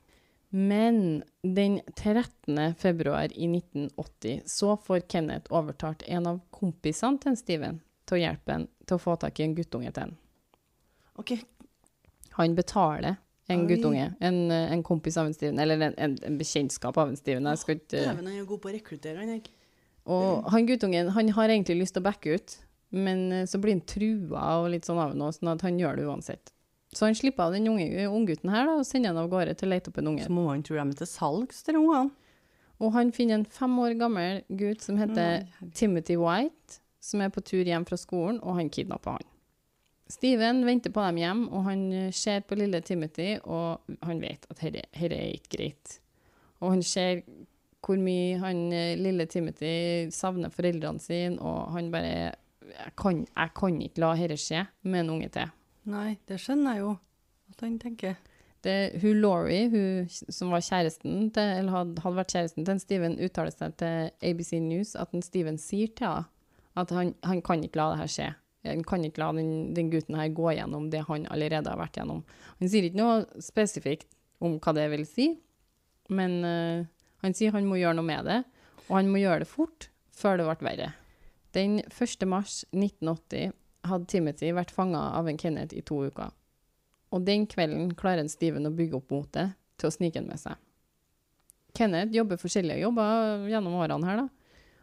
Men 0.54 1.22
den 1.40 1.78
13. 1.96 2.74
februar 2.78 3.32
i 3.32 3.46
1980 3.48 4.42
så 4.46 4.76
får 4.76 5.06
Kenneth 5.08 5.52
overtalt 5.52 6.04
en 6.06 6.28
av 6.28 6.40
kompisene 6.52 7.20
til 7.22 7.36
Steven 7.40 7.80
til 8.08 8.18
å 8.18 8.20
hjelpe 8.20 8.56
ham 8.56 8.66
til 8.84 8.98
å 8.98 9.00
få 9.00 9.16
tak 9.20 9.40
i 9.40 9.46
en 9.46 9.54
guttunge 9.56 9.92
til 9.92 10.08
ham. 10.08 10.16
OK, 11.20 11.38
Han 12.36 12.56
betaler 12.56 13.16
en 13.52 13.64
Oi. 13.64 13.68
guttunge, 13.68 14.10
en, 14.20 14.38
en 14.50 14.82
kompis 14.84 15.16
av 15.20 15.28
en 15.28 15.34
Steven, 15.36 15.58
eller 15.60 15.80
en, 15.80 15.96
en, 15.96 16.18
en 16.24 16.36
bekjentskap 16.40 16.96
av 17.00 17.10
en 17.10 17.16
Steven. 17.16 17.48
Jeg 17.52 17.62
skal 17.62 17.78
ikke... 17.78 17.96
Dæven, 17.96 18.28
han 18.28 18.36
er 18.36 18.46
god 18.48 18.62
på 18.62 18.70
å 18.70 18.74
rekruttere, 18.76 19.18
han 19.20 19.32
jeg. 19.34 19.48
Og 20.12 20.48
han 20.50 20.66
guttungen 20.66 21.12
han 21.14 21.32
har 21.36 21.52
egentlig 21.52 21.78
lyst 21.80 21.96
til 21.96 22.02
å 22.02 22.08
backe 22.08 22.36
ut, 22.36 22.56
men 22.92 23.24
eh, 23.32 23.46
så 23.48 23.60
blir 23.60 23.76
han 23.76 23.84
trua 23.88 24.46
og 24.62 24.70
litt 24.74 24.88
sånn 24.88 25.00
av 25.02 25.16
noe, 25.18 25.32
sånn 25.34 25.52
at 25.54 25.64
han 25.66 25.80
gjør 25.80 25.98
det 25.98 26.08
uansett. 26.08 26.52
Så 26.92 27.06
han 27.08 27.16
slipper 27.16 27.48
av 27.48 27.54
den 27.56 27.70
unge 27.70 28.04
unggutten 28.04 28.52
her 28.52 28.66
da, 28.68 28.76
og 28.76 28.86
sender 28.86 29.14
han 29.14 29.22
av 29.22 29.30
gårde 29.32 29.56
til 29.56 29.70
å 29.70 29.72
lete 29.72 29.88
opp 29.88 30.00
en 30.02 30.12
unge. 30.12 30.26
så 30.26 30.34
må 30.36 30.50
han 30.50 30.64
tro 30.66 30.76
de 30.76 30.84
er 30.84 30.98
til 30.98 31.08
salgs, 31.08 31.62
de 31.64 31.76
ungene. 31.80 32.12
Og 32.82 32.92
han 32.96 33.12
finner 33.14 33.38
en 33.38 33.46
fem 33.46 33.74
år 33.78 33.94
gammel 33.96 34.42
gutt 34.58 34.82
som 34.82 34.98
heter 34.98 35.46
Timothy 35.72 36.16
White, 36.18 36.80
som 37.00 37.22
er 37.22 37.30
på 37.32 37.40
tur 37.40 37.64
hjem 37.64 37.86
fra 37.86 37.96
skolen, 37.96 38.40
og 38.42 38.58
han 38.58 38.70
kidnapper 38.70 39.16
han. 39.16 39.28
Steven 40.12 40.60
venter 40.66 40.92
på 40.92 41.04
dem 41.06 41.22
hjem, 41.22 41.46
og 41.48 41.64
han 41.70 41.86
eh, 41.96 42.10
ser 42.12 42.42
på 42.44 42.58
lille 42.58 42.82
Timothy, 42.84 43.38
og 43.44 43.80
han 44.04 44.20
vet 44.20 44.44
at 44.50 44.60
dette 44.60 44.84
er 44.92 45.32
ikke 45.32 45.56
greit. 45.56 45.96
Og 46.60 46.74
han 46.74 46.84
ser 46.84 47.22
hvor 47.82 47.98
mye 47.98 48.36
han 48.42 48.66
eh, 48.74 48.98
lille 49.00 49.26
Timothy 49.30 50.10
savner 50.14 50.52
foreldrene 50.52 51.00
sine, 51.02 51.40
og 51.40 51.72
han 51.72 51.88
bare 51.94 52.34
jeg 52.72 52.92
kan, 52.98 53.24
jeg 53.28 53.54
kan 53.58 53.80
ikke 53.84 54.02
la 54.02 54.12
dette 54.18 54.38
skje 54.40 54.66
med 54.88 55.04
en 55.04 55.14
unge 55.16 55.30
til. 55.34 55.54
Nei, 55.92 56.16
det 56.28 56.38
skjønner 56.40 56.76
jeg 56.76 56.84
jo 56.84 56.92
at 57.52 57.64
han 57.66 57.78
tenker. 57.82 58.20
Det, 58.62 58.74
hun 59.02 59.18
Laurie, 59.18 59.66
hun 59.72 60.06
som 60.10 60.52
var 60.54 60.62
kjæresten 60.62 61.32
til, 61.34 61.48
eller 61.58 61.74
hadde, 61.74 62.02
hadde 62.04 62.20
vært 62.20 62.34
kjæresten 62.36 62.64
til 62.66 62.76
en 62.76 62.82
Steven, 62.82 63.16
uttaler 63.18 63.54
seg 63.54 63.74
til 63.82 64.12
ABC 64.22 64.52
News 64.62 64.94
at 64.98 65.10
en 65.16 65.24
Steven 65.24 65.58
sier 65.58 65.90
til 65.90 66.06
henne 66.06 66.28
at 66.78 66.92
han, 66.96 67.10
han 67.26 67.42
kan 67.44 67.60
ikke 67.60 67.76
la 67.76 67.90
det 67.92 67.98
her 68.00 68.08
skje. 68.08 68.28
Han 68.64 68.84
kan 68.86 69.02
ikke 69.04 69.20
la 69.20 69.32
den, 69.36 69.50
den 69.76 69.90
gutten 69.92 70.16
her 70.16 70.30
gå 70.32 70.54
gjennom 70.56 70.86
det 70.92 71.02
han 71.08 71.26
allerede 71.34 71.68
har 71.68 71.80
vært 71.80 71.98
gjennom. 71.98 72.22
Han 72.62 72.70
sier 72.70 72.86
ikke 72.86 73.00
noe 73.00 73.42
spesifikt 73.42 74.08
om 74.42 74.56
hva 74.62 74.72
det 74.78 74.86
vil 74.94 75.04
si, 75.06 75.28
men 76.14 76.38
uh, 76.46 76.86
han 77.26 77.36
sier 77.36 77.52
han 77.52 77.68
må 77.68 77.80
gjøre 77.82 77.98
noe 77.98 78.08
med 78.08 78.30
det, 78.30 78.40
og 78.88 78.96
han 78.96 79.10
må 79.10 79.20
gjøre 79.20 79.44
det 79.44 79.50
fort, 79.50 79.90
før 80.16 80.40
det 80.40 80.48
ble 80.48 80.70
verre. 80.70 80.88
Den 81.52 81.80
1. 81.84 82.26
mars 82.28 82.62
1980 82.72 83.52
hadde 83.88 84.08
Timothy 84.08 84.52
vært 84.56 84.72
fanga 84.72 85.00
av 85.18 85.28
en 85.28 85.38
Kenneth 85.40 85.76
i 85.76 85.82
to 85.84 85.98
uker. 86.06 86.30
Og 87.12 87.24
den 87.26 87.44
kvelden 87.50 87.90
klarer 87.98 88.22
en 88.22 88.32
Steven 88.32 88.68
å 88.68 88.72
bygge 88.74 88.96
opp 89.00 89.10
motet 89.12 89.56
til 89.80 89.90
å 89.90 89.92
snike 89.92 90.20
han 90.20 90.30
med 90.30 90.40
seg. 90.40 90.56
Kenneth 91.76 92.14
jobber 92.14 92.40
forskjellige 92.40 92.84
jobber 92.84 93.48
gjennom 93.50 93.76
årene 93.80 94.08
her, 94.08 94.22
da. 94.22 94.28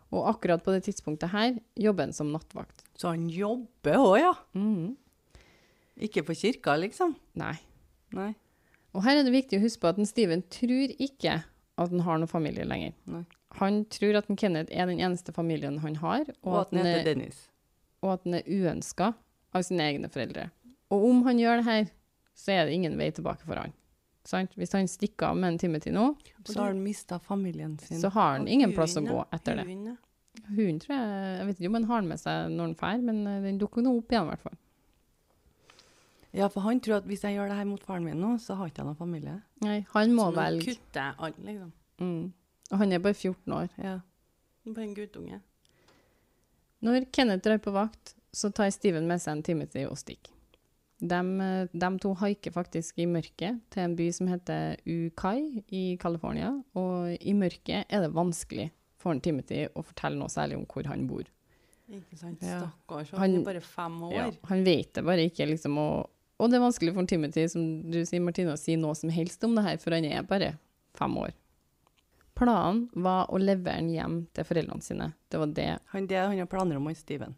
Og 0.10 0.26
akkurat 0.32 0.62
på 0.66 0.74
det 0.74 0.84
tidspunktet 0.88 1.30
her 1.34 1.58
jobber 1.78 2.08
han 2.08 2.16
som 2.18 2.32
nattvakt. 2.34 2.84
Så 2.98 3.12
han 3.14 3.28
jobber 3.34 3.98
òg, 4.02 4.18
ja. 4.22 4.34
Mhm. 4.58 4.96
Ikke 6.00 6.24
på 6.24 6.36
kirka, 6.38 6.78
liksom. 6.80 7.16
Nei. 7.36 7.58
Nei. 8.16 8.32
Og 8.96 9.04
her 9.06 9.20
er 9.20 9.26
det 9.26 9.34
viktig 9.34 9.60
å 9.60 9.64
huske 9.66 9.84
på 9.84 9.90
at 9.92 10.00
en 10.00 10.08
Steven 10.10 10.42
tror 10.50 10.94
ikke 10.98 11.42
at 11.80 11.92
han 11.92 12.06
har 12.06 12.18
noen 12.18 12.32
familie 12.32 12.66
lenger. 12.66 12.96
Nei. 13.06 13.26
Han 13.60 13.82
tror 13.92 14.16
at 14.22 14.28
Kenneth 14.40 14.72
er 14.72 14.88
den 14.88 15.00
eneste 15.04 15.34
familien 15.36 15.80
han 15.84 15.98
har, 16.00 16.26
og, 16.44 16.52
Og 16.52 16.60
at 16.62 16.70
han 16.76 16.86
heter 16.86 17.00
er, 17.00 17.08
Dennis. 17.14 17.42
og 18.02 18.14
at 18.14 18.24
han 18.28 18.38
er 18.40 18.48
uønska 18.48 19.14
av 19.54 19.66
sine 19.68 19.88
egne 19.92 20.10
foreldre. 20.12 20.50
Og 20.90 21.10
om 21.10 21.24
han 21.28 21.40
gjør 21.42 21.60
det 21.62 21.66
her, 21.68 21.90
så 22.40 22.54
er 22.56 22.66
det 22.66 22.78
ingen 22.78 22.96
vei 22.98 23.10
tilbake 23.12 23.44
for 23.46 23.60
han. 23.60 23.74
Sant? 24.30 24.54
Hvis 24.60 24.74
han 24.76 24.88
stikker 24.88 25.32
av 25.32 25.38
med 25.40 25.56
en 25.58 25.80
til 25.82 25.94
nå, 25.94 26.16
Så 26.46 26.60
har 26.60 26.68
han 26.74 26.84
mista 26.84 27.20
familien 27.20 27.78
sin. 27.80 28.00
så 28.00 28.10
har 28.10 28.34
han 28.38 28.42
Og 28.42 28.50
ingen 28.50 28.74
plass 28.74 28.96
å 28.98 29.02
gå 29.02 29.26
etter 29.34 29.56
det. 29.56 29.98
Hunden, 30.50 30.80
tror 30.80 30.96
jeg 30.96 31.38
Jeg 31.40 31.46
vet 31.48 31.60
ikke 31.60 31.68
om 31.68 31.74
han 31.74 31.84
har 31.90 32.02
den 32.02 32.10
med 32.10 32.20
seg 32.20 32.50
når 32.52 32.64
han 32.64 32.74
drar, 32.74 32.98
men 33.02 33.28
eh, 33.28 33.42
den 33.42 33.58
dukker 33.60 33.82
nå 33.82 33.98
opp 33.98 34.12
igjen, 34.12 34.26
i 34.26 34.30
hvert 34.30 34.42
fall. 34.42 34.58
Ja, 36.32 36.48
for 36.48 36.62
han 36.62 36.80
tror 36.80 37.00
at 37.00 37.08
hvis 37.10 37.24
jeg 37.26 37.36
gjør 37.36 37.50
det 37.50 37.58
her 37.58 37.66
mot 37.66 37.84
faren 37.84 38.06
min 38.06 38.20
nå, 38.22 38.36
så 38.42 38.56
har 38.56 38.70
ikke 38.70 38.84
jeg 38.84 38.86
noen 38.86 39.00
familie. 39.00 39.42
Nei, 39.66 39.80
han 39.96 40.14
må 40.14 40.28
Så 40.30 40.36
nå 40.38 40.62
kutter 40.62 41.02
jeg 41.02 41.16
alt, 41.18 41.40
liksom. 41.48 41.72
Mm. 42.00 42.34
Og 42.72 42.78
han 42.84 42.92
er 42.94 43.00
bare 43.02 43.14
14 43.18 43.54
år. 43.54 43.70
Ja. 43.82 44.00
Bare 44.70 44.86
en 44.86 44.96
guttunge. 44.96 45.40
Når 46.86 47.08
Kenneth 47.12 47.44
drar 47.44 47.58
på 47.64 47.72
vakt, 47.76 48.14
så 48.32 48.52
tar 48.54 48.70
Steven 48.72 49.08
med 49.10 49.20
seg 49.22 49.38
en 49.38 49.44
Timothy 49.44 49.86
og 49.90 49.98
stikker. 50.00 50.36
De, 51.00 51.16
eh, 51.42 51.68
de 51.72 51.90
to 52.04 52.12
haiker 52.20 52.52
faktisk 52.52 53.00
i 53.00 53.06
mørket 53.08 53.62
til 53.72 53.84
en 53.86 53.96
by 53.96 54.10
som 54.16 54.28
heter 54.28 54.76
Ukai 54.86 55.64
i 55.72 55.84
California. 56.00 56.52
Og 56.76 57.16
i 57.20 57.34
mørket 57.34 57.86
er 57.90 58.04
det 58.04 58.12
vanskelig 58.16 58.70
for 59.00 59.16
en 59.16 59.22
Timothy 59.24 59.66
å 59.74 59.84
fortelle 59.84 60.20
noe 60.20 60.28
særlig 60.32 60.58
om 60.60 60.66
hvor 60.68 60.86
han 60.92 61.06
bor. 61.08 61.24
Ikke 61.90 62.20
sant? 62.20 62.40
Stakkars. 62.44 63.12
Han- 63.16 63.20
Han 63.32 63.40
er 63.42 63.46
bare 63.46 63.62
fem 63.62 64.02
år. 64.04 64.14
Ja, 64.14 64.32
han 64.52 64.64
vet 64.64 64.94
det 64.94 65.04
bare 65.06 65.24
ikke, 65.30 65.48
liksom. 65.48 65.78
Og, 65.78 66.10
og 66.40 66.50
det 66.52 66.58
er 66.60 66.68
vanskelig 66.68 66.94
for 66.94 67.00
en 67.00 67.08
Timothy, 67.08 67.48
som 67.50 67.64
du 67.90 68.04
sier, 68.06 68.22
Martine, 68.22 68.54
å 68.54 68.60
si 68.60 68.76
noe 68.76 68.94
som 68.94 69.10
helst 69.10 69.44
om 69.44 69.56
det 69.56 69.64
her, 69.64 69.78
for 69.78 69.92
han 69.96 70.06
er 70.06 70.22
bare 70.22 70.58
fem 70.94 71.16
år. 71.18 71.32
Planen 72.40 72.86
var 73.04 73.28
å 73.34 73.40
levere 73.42 73.82
han 73.82 73.90
hjem 73.92 74.20
til 74.36 74.48
foreldrene 74.48 74.86
sine. 74.86 75.10
Det 75.30 75.42
var 75.42 75.52
det. 75.58 75.68
Han, 75.94 76.08
det 76.08 76.22
han 76.22 76.38
har 76.40 76.48
planer 76.50 76.80
om, 76.80 76.88
han 76.88 76.96
Steven. 76.96 77.36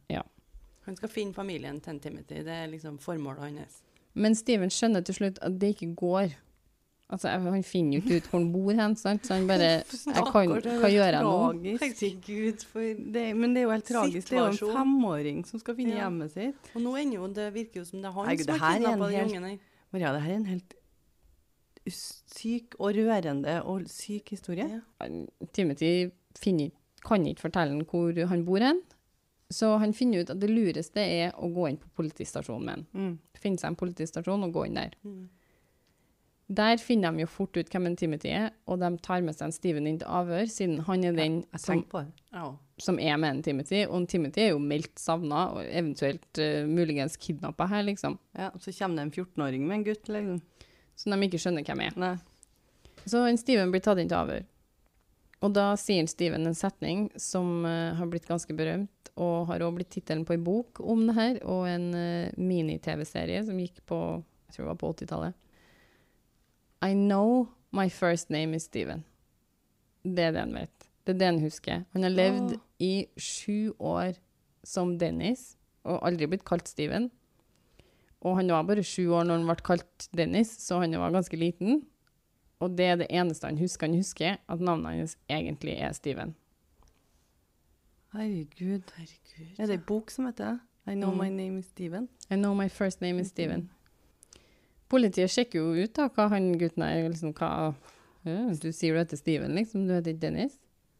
Han 0.85 0.97
skal 0.97 1.09
finne 1.09 1.33
familien 1.33 1.79
til 1.81 1.99
Timothy. 2.01 2.43
Det 2.45 2.53
er 2.63 2.69
liksom 2.69 2.99
formålet 3.01 3.47
hans. 3.47 3.81
Men 4.13 4.35
Steven 4.35 4.71
skjønner 4.73 5.05
til 5.07 5.17
slutt 5.17 5.39
at 5.45 5.57
det 5.61 5.75
ikke 5.75 5.93
går. 5.97 6.33
Altså, 7.11 7.27
han 7.43 7.63
finner 7.67 7.97
jo 7.97 8.01
ikke 8.05 8.17
ut 8.21 8.27
hvor 8.29 8.39
han 8.39 8.51
bor 8.53 8.77
hen, 8.77 8.93
sant? 8.95 9.25
så 9.27 9.35
han 9.35 9.47
bare 9.49 9.71
jeg 10.15 10.25
kan, 10.31 10.53
Hva 10.79 10.91
gjør 10.91 11.17
jeg 11.17 11.23
nå? 11.27 11.33
Herregud, 11.81 12.63
for 12.71 13.01
Det, 13.17 13.25
men 13.35 13.55
det 13.55 13.63
er 13.63 13.67
jo 13.67 13.73
helt 13.73 13.89
tragisk. 13.89 14.29
Det 14.29 14.37
er 14.39 14.45
jo 14.45 14.69
en 14.69 14.77
femåring 14.77 15.41
som 15.49 15.59
skal 15.59 15.75
finne 15.79 15.97
Ja. 15.97 16.05
hjemmet 16.05 16.31
sitt. 16.37 16.69
Og 16.75 16.85
nå 16.85 16.95
ender 17.01 17.19
jo 17.19 17.27
det 17.35 17.49
virker 17.57 17.81
jo 17.81 17.89
som 17.89 17.99
det 17.99 18.07
er 18.07 18.15
han 18.15 18.29
Herregud, 18.31 18.45
som 18.47 18.63
har 18.63 18.77
kidnappa 18.77 19.11
den 19.11 19.27
ungen 19.33 19.49
her. 19.49 19.57
Maria, 19.91 20.13
det 20.15 20.21
her 20.23 20.31
er 20.31 20.39
en 20.39 20.47
helt 20.53 20.77
syk 21.89 22.75
og 22.79 22.95
rørende 22.97 23.57
og 23.65 23.87
syk 23.89 24.35
historie. 24.35 24.67
Ja. 24.69 25.09
Timothy 25.53 26.11
finner, 26.39 26.69
kan 27.05 27.25
ikke 27.25 27.47
fortelle 27.47 27.85
hvor 27.89 28.17
han 28.29 28.45
bor 28.45 28.61
hen, 28.61 28.81
så 29.51 29.75
han 29.81 29.93
finner 29.93 30.23
ut 30.23 30.31
at 30.31 30.39
det 30.39 30.49
lureste 30.51 31.01
er 31.01 31.35
å 31.35 31.49
gå 31.51 31.67
inn 31.71 31.79
på 31.81 31.89
politistasjonen 31.97 32.65
med 32.65 32.75
han. 32.75 32.87
Mm. 32.93 33.13
Finne 33.41 33.61
seg 33.61 33.73
en 33.73 33.79
politistasjon 33.79 34.47
og 34.47 34.53
gå 34.55 34.67
inn 34.69 34.79
der. 34.79 34.93
Mm. 35.03 35.29
Der 36.51 36.81
finner 36.83 37.13
de 37.15 37.23
jo 37.23 37.29
fort 37.31 37.55
ut 37.55 37.69
hvem 37.71 37.87
en 37.87 37.95
Timothy 37.99 38.31
er, 38.35 38.49
og 38.67 38.81
de 38.81 38.89
tar 39.03 39.21
med 39.23 39.37
seg 39.37 39.47
en 39.47 39.55
Steven 39.55 39.87
inn 39.87 39.99
til 40.01 40.09
avhør, 40.11 40.49
siden 40.51 40.81
han 40.87 41.05
er 41.07 41.15
den 41.15 41.37
ja, 41.45 41.59
som. 41.63 41.83
Ja. 42.33 42.49
som 42.81 42.99
er 42.99 43.19
med 43.21 43.37
en 43.37 43.43
Timothy, 43.45 43.85
og 43.85 44.01
en 44.01 44.07
Timothy 44.11 44.43
er 44.47 44.51
jo 44.51 44.59
meldt 44.63 44.99
savna, 44.99 45.45
og 45.55 45.69
eventuelt 45.69 46.41
uh, 46.41 46.67
muligens 46.67 47.15
kidnappa 47.21 47.69
her, 47.71 47.85
liksom. 47.87 48.19
Ja, 48.35 48.49
og 48.51 48.59
så 48.63 48.73
kommer 48.75 48.99
det 48.99 49.07
en 49.07 49.13
14-åring 49.15 49.63
med 49.63 49.77
en 49.77 49.87
gutt, 49.87 50.11
liksom. 50.11 50.41
Som 50.99 51.15
de 51.15 51.27
ikke 51.27 51.41
skjønner 51.41 51.65
hvem 51.65 51.83
er. 51.87 51.99
Nei. 51.99 52.15
Så 53.05 53.23
en 53.25 53.39
Steven 53.39 53.71
blir 53.73 53.83
tatt 53.83 54.01
inn 54.01 54.09
til 54.11 54.19
avhør. 54.19 54.43
Og 55.41 55.53
da 55.55 55.71
sier 55.79 56.05
Steven 56.09 56.45
en 56.45 56.57
setning 56.57 57.07
som 57.17 57.63
uh, 57.65 57.93
har 57.97 58.09
blitt 58.11 58.27
ganske 58.29 58.53
berømt, 58.53 59.09
og 59.17 59.47
har 59.49 59.63
også 59.63 59.77
blitt 59.79 59.89
tittelen 59.95 60.25
på 60.27 60.35
en 60.35 60.43
bok 60.45 60.83
om 60.85 61.07
det 61.07 61.15
her, 61.17 61.39
og 61.49 61.65
en 61.69 61.87
uh, 61.95 62.35
mini-TV-serie 62.37 63.41
som 63.47 63.57
gikk 63.57 63.81
på 63.89 64.01
jeg 64.51 64.57
tror 64.57 64.65
det 64.65 64.71
var 64.73 64.79
på 64.81 64.91
80-tallet. 64.91 65.33
I 66.83 66.93
know 66.93 67.47
my 67.71 67.89
first 67.89 68.29
name 68.29 68.55
is 68.55 68.65
Steven. 68.67 69.05
Det 70.03 70.25
er 70.25 70.33
det 70.35 70.43
han 70.43 70.55
vet. 70.57 70.87
Det 71.05 71.13
er 71.13 71.19
det 71.21 71.29
han 71.29 71.39
husker. 71.39 71.83
Han 71.93 72.03
har 72.03 72.11
levd 72.11 72.57
oh. 72.57 72.63
i 72.83 73.07
sju 73.15 73.71
år 73.79 74.19
som 74.67 74.97
Dennis, 74.99 75.55
og 75.87 76.01
aldri 76.03 76.27
blitt 76.27 76.43
kalt 76.45 76.67
Steven. 76.67 77.07
Og 78.21 78.35
han 78.37 78.51
var 78.53 78.63
bare 78.67 78.83
sju 78.85 79.07
år 79.17 79.25
når 79.25 79.39
han 79.41 79.47
ble 79.49 79.55
kalt 79.65 80.07
Dennis, 80.15 80.51
så 80.61 80.79
han 80.83 80.93
var 81.01 81.13
ganske 81.15 81.37
liten. 81.41 81.81
Og 82.61 82.75
det 82.77 82.85
er 82.85 82.99
det 83.01 83.07
eneste 83.09 83.47
han 83.49 83.57
husker. 83.57 83.87
Han 83.89 83.97
husker 83.97 84.37
at 84.47 84.61
navnet 84.61 84.99
hans 84.99 85.15
egentlig 85.29 85.79
er 85.81 85.95
Steven. 85.97 86.35
Herregud. 88.13 88.81
Herregud. 88.97 89.53
Er 89.57 89.65
det 89.69 89.77
ei 89.79 89.85
bok 89.87 90.11
som 90.11 90.27
heter 90.27 90.51
det? 90.51 90.59
I 90.91 90.95
know 90.95 91.11
Mm. 91.11 91.17
my 91.17 91.29
name 91.29 91.59
is 91.59 91.65
Steven. 91.65 92.09
I 92.29 92.35
know 92.35 92.53
my 92.53 92.67
first 92.69 93.01
name 93.01 93.19
is 93.19 93.27
Steven. 93.27 93.69
Politiet 94.89 95.29
sjekker 95.29 95.59
jo 95.59 95.83
ut 95.83 95.93
da, 95.95 96.07
hva 96.09 96.27
han 96.29 96.51
gutten 96.59 96.83
er, 96.83 97.07
liksom 97.09 97.33
hva 97.33 97.73
ja, 98.25 98.53
Du 98.59 98.71
sier 98.71 98.93
du 98.93 98.99
heter 98.99 99.17
Steven, 99.17 99.55
liksom, 99.55 99.87
du 99.87 99.93
heter 99.93 100.11
ikke 100.11 100.21
Dennis. 100.27 100.57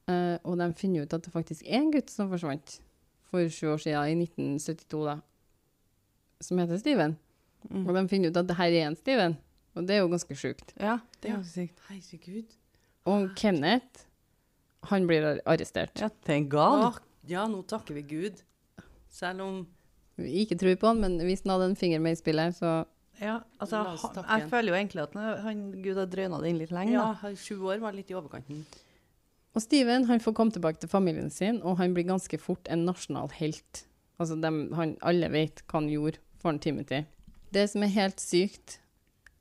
Uh, 0.10 0.38
og 0.44 0.58
de 0.58 0.74
finner 0.74 1.04
ut 1.04 1.14
at 1.14 1.24
det 1.24 1.34
faktisk 1.34 1.62
er 1.66 1.82
en 1.82 1.92
gutt 1.92 2.10
som 2.10 2.30
forsvant 2.32 2.80
for 3.30 3.48
sju 3.50 3.68
år 3.74 3.78
siden, 3.78 4.08
i 4.22 4.26
1972, 4.26 5.04
da, 5.06 5.20
som 6.42 6.58
heter 6.62 6.78
Steven. 6.82 7.18
Mm. 7.70 7.86
Og 7.88 7.96
de 7.96 8.08
finner 8.10 8.30
ut 8.34 8.38
at 8.42 8.48
det 8.50 8.58
her 8.58 8.72
er 8.74 8.88
en 8.90 8.96
Steven, 8.98 9.38
og 9.76 9.86
det 9.88 9.96
er 9.96 10.00
jo 10.04 10.08
ganske 10.12 10.36
sjukt. 10.38 10.74
Ja, 10.82 11.00
det 11.22 11.30
er 11.30 11.36
ganske 11.38 11.54
sykt. 11.68 11.80
Herregud. 11.90 12.56
Og 13.06 13.30
Kenneth, 13.38 14.06
han 14.90 15.06
blir 15.10 15.40
arrestert. 15.46 15.94
Ja, 16.02 16.10
tenk 16.26 16.50
gal. 16.54 16.88
Åh, 16.90 16.98
ja, 17.30 17.46
nå 17.48 17.62
takker 17.70 17.94
vi 17.98 18.02
Gud. 18.10 18.42
Selv 19.12 19.42
om 19.46 19.68
Vi 20.18 20.44
ikke 20.46 20.58
tror 20.60 20.76
på 20.78 20.88
han, 20.92 21.00
men 21.02 21.20
hvis 21.26 21.42
han 21.46 21.54
hadde 21.56 21.70
en 21.72 21.76
finger 21.80 22.00
med 22.04 22.14
i 22.18 22.20
spillet, 22.20 22.56
så 22.58 22.86
Ja, 23.22 23.40
altså, 23.60 23.84
han, 23.86 24.26
jeg 24.42 24.50
føler 24.50 24.72
jo 24.72 24.78
egentlig 24.80 25.02
at 25.04 25.14
han- 25.14 25.40
han 25.44 25.82
Gud 25.84 25.96
har 25.98 26.06
drøna 26.08 26.40
det 26.42 26.50
inn 26.50 26.58
litt 26.58 26.72
lenge. 26.72 26.92
Ja, 26.94 27.14
sju 27.36 27.62
år 27.70 27.80
var 27.80 27.92
litt 27.94 28.10
i 28.10 28.14
overkanten. 28.18 28.66
Og 29.56 29.62
Steven 29.62 30.06
han 30.06 30.20
får 30.20 30.34
komme 30.34 30.52
tilbake 30.52 30.80
til 30.80 30.90
familien 30.90 31.30
sin, 31.30 31.62
og 31.62 31.78
han 31.78 31.94
blir 31.94 32.06
ganske 32.08 32.40
fort 32.40 32.68
en 32.70 32.86
nasjonal 32.86 33.30
helt. 33.32 33.86
Altså, 34.20 34.40
dem- 34.42 34.72
han, 34.74 34.98
alle 35.02 35.30
vet 35.30 35.62
hva 35.68 35.80
han 35.82 35.90
gjorde 35.90 36.18
for 36.42 36.52
en 36.54 36.60
Timothy. 36.60 37.04
Det 37.54 37.68
som 37.70 37.84
er 37.86 37.92
helt 37.96 38.22
sykt, 38.24 38.78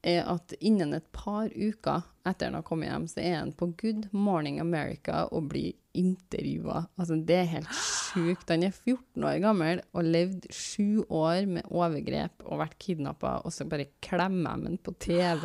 er 0.03 0.25
at 0.33 0.55
innen 0.65 0.95
et 0.97 1.07
par 1.13 1.51
uker 1.53 2.07
etter 2.25 2.47
han 2.49 2.55
har 2.57 2.65
kommet 2.65 2.89
hjem, 2.89 3.05
så 3.11 3.21
er 3.21 3.35
han 3.43 3.51
på 3.53 3.67
Good 3.81 4.07
Morning 4.17 4.59
America 4.63 5.27
og 5.31 5.51
blir 5.53 5.75
intervjua. 5.99 6.87
Altså, 6.99 7.19
det 7.27 7.37
er 7.43 7.51
helt 7.51 7.75
sjukt. 7.77 8.49
Han 8.49 8.65
er 8.65 8.73
14 8.73 9.27
år 9.29 9.41
gammel 9.45 9.83
og 9.93 10.07
levd 10.09 10.47
sju 10.55 11.03
år 11.09 11.45
med 11.51 11.69
overgrep 11.69 12.47
og 12.47 12.63
vært 12.63 12.79
kidnappa, 12.81 13.37
og 13.45 13.53
så 13.53 13.67
bare 13.69 13.91
klemmer 14.05 14.57
de 14.57 14.71
ham 14.73 14.79
på 14.89 14.95
TV. 15.05 15.45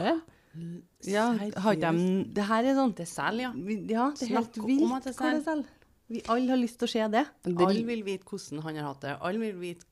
Ja, 1.04 1.26
har 1.36 1.76
ikke 1.76 1.92
de 2.00 2.34
Det 2.34 2.44
her 2.48 2.64
er 2.64 2.78
sånn 2.78 2.94
Det 2.96 3.08
selger, 3.12 3.42
ja. 3.42 3.52
vi- 3.52 3.86
Ja, 3.92 4.06
det 4.16 4.30
er 4.30 4.36
helt 4.38 4.56
vilt 4.56 4.88
hva 4.88 5.02
det 5.04 5.12
er 5.12 5.12
det 5.12 5.44
selger. 5.44 5.66
Vi 6.08 6.22
alle 6.30 6.48
har 6.50 6.58
lyst 6.62 6.78
til 6.80 6.88
å 6.88 6.92
se 6.92 7.08
det. 7.12 7.26
Det- 7.44 7.58
Alle 7.60 7.84
vil 7.84 8.04
vite 8.04 8.24
hvordan 8.24 8.62
han 8.64 8.76
har 8.78 8.94
hatt 8.94 9.02
det. 9.02 9.18
Alle 9.22 9.40
vil 9.40 9.56
vite 9.60 9.86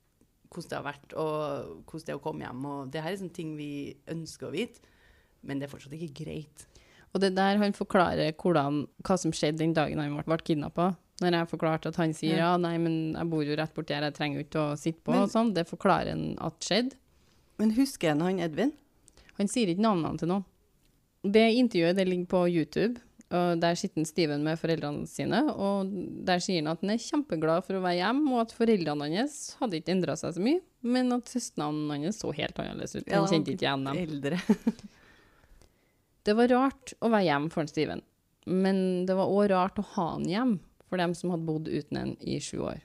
hvordan 0.53 0.69
det 0.69 0.77
har 0.79 0.85
vært, 0.87 1.15
og 1.19 1.83
hvordan 1.89 2.05
det 2.07 2.13
er 2.13 2.19
å 2.19 2.23
komme 2.23 2.45
hjem. 2.45 2.65
Og 2.69 2.91
det 2.93 3.03
her 3.03 3.11
er 3.11 3.19
sånne 3.21 3.35
ting 3.35 3.55
vi 3.57 3.71
ønsker 4.13 4.47
å 4.49 4.53
vite, 4.53 4.83
men 5.43 5.59
det 5.59 5.67
er 5.67 5.73
fortsatt 5.73 5.95
ikke 5.97 6.23
greit. 6.23 6.67
Og 7.13 7.21
det 7.21 7.31
er 7.31 7.37
der 7.37 7.61
han 7.61 7.75
forklarer 7.77 8.33
hvordan, 8.39 8.83
hva 9.05 9.17
som 9.21 9.33
skjedde 9.35 9.61
den 9.61 9.75
dagen 9.77 9.99
han 10.01 10.15
ble, 10.15 10.25
ble 10.25 10.37
kidnappa. 10.47 10.93
Når 11.21 11.35
jeg 11.37 11.49
forklarte 11.51 11.91
at 11.91 11.99
han 12.01 12.13
sier 12.17 12.39
ja, 12.41 12.53
nei, 12.57 12.73
men 12.81 13.13
jeg 13.13 13.29
bor 13.29 13.43
jo 13.45 13.57
rett 13.59 13.73
borti 13.75 13.93
her, 13.93 14.07
jeg 14.07 14.15
trenger 14.17 14.41
ikke 14.41 14.63
å 14.63 14.77
sitte 14.79 15.03
på, 15.05 15.13
Men- 15.13 15.27
og 15.27 15.29
sånn. 15.29 15.53
Det 15.53 15.67
forklarer 15.69 16.09
han 16.15 16.37
at 16.41 16.57
skjedde. 16.65 16.97
Men 17.61 17.75
husker 17.77 18.09
han 18.15 18.23
han 18.25 18.39
Edvin? 18.41 18.73
Han 19.37 19.47
sier 19.47 19.69
ikke 19.69 19.85
navnene 19.85 20.17
til 20.19 20.31
noen. 20.31 20.45
Det 21.23 21.45
intervjuet 21.55 21.95
det 21.95 22.07
ligger 22.07 22.25
på 22.33 22.41
YouTube, 22.51 22.99
og 23.34 23.62
der 23.62 23.78
sitter 23.80 24.06
Steven 24.06 24.43
med 24.46 24.60
foreldrene 24.62 25.08
sine, 25.10 25.39
og 25.52 25.89
der 26.28 26.41
sier 26.43 26.62
han 26.62 26.74
at 26.76 26.84
han 26.84 26.93
er 26.93 27.02
kjempeglad 27.02 27.65
for 27.65 27.80
å 27.80 27.84
være 27.84 28.00
hjemme, 28.04 28.28
og 28.36 28.43
at 28.43 28.54
foreldrene 28.54 29.10
hans 29.10 29.38
hadde 29.62 29.80
ikke 29.80 29.96
endra 29.96 30.15
seg 30.19 30.36
så 30.36 30.43
mye, 30.43 30.62
men 30.86 31.10
at 31.15 31.32
søstrene 31.32 31.98
hans 31.98 32.22
så 32.22 32.34
helt 32.38 32.62
annerledes 32.62 33.00
ut. 33.00 33.10
Han 33.10 33.30
kjente 33.32 33.56
ikke 33.56 33.65
igjen 33.65 33.88
dem. 33.89 34.02
Eldre. 34.04 34.41
Det 36.24 36.38
var 36.39 36.48
rart 36.54 36.93
å 37.04 37.10
være 37.12 37.28
hjemme 37.28 37.52
for 37.52 37.65
en 37.65 37.67
Steven, 37.67 38.02
men 38.48 38.78
det 39.10 39.15
var 39.17 39.28
òg 39.28 39.50
rart 39.52 39.82
å 39.82 39.84
ha 39.98 40.06
han 40.13 40.24
hjem 40.24 40.54
for 40.88 41.02
dem 41.02 41.12
som 41.19 41.34
hadde 41.34 41.48
bodd 41.50 41.67
uten 41.67 42.00
en 42.00 42.13
i 42.24 42.38
sju 42.39 42.62
år. 42.63 42.78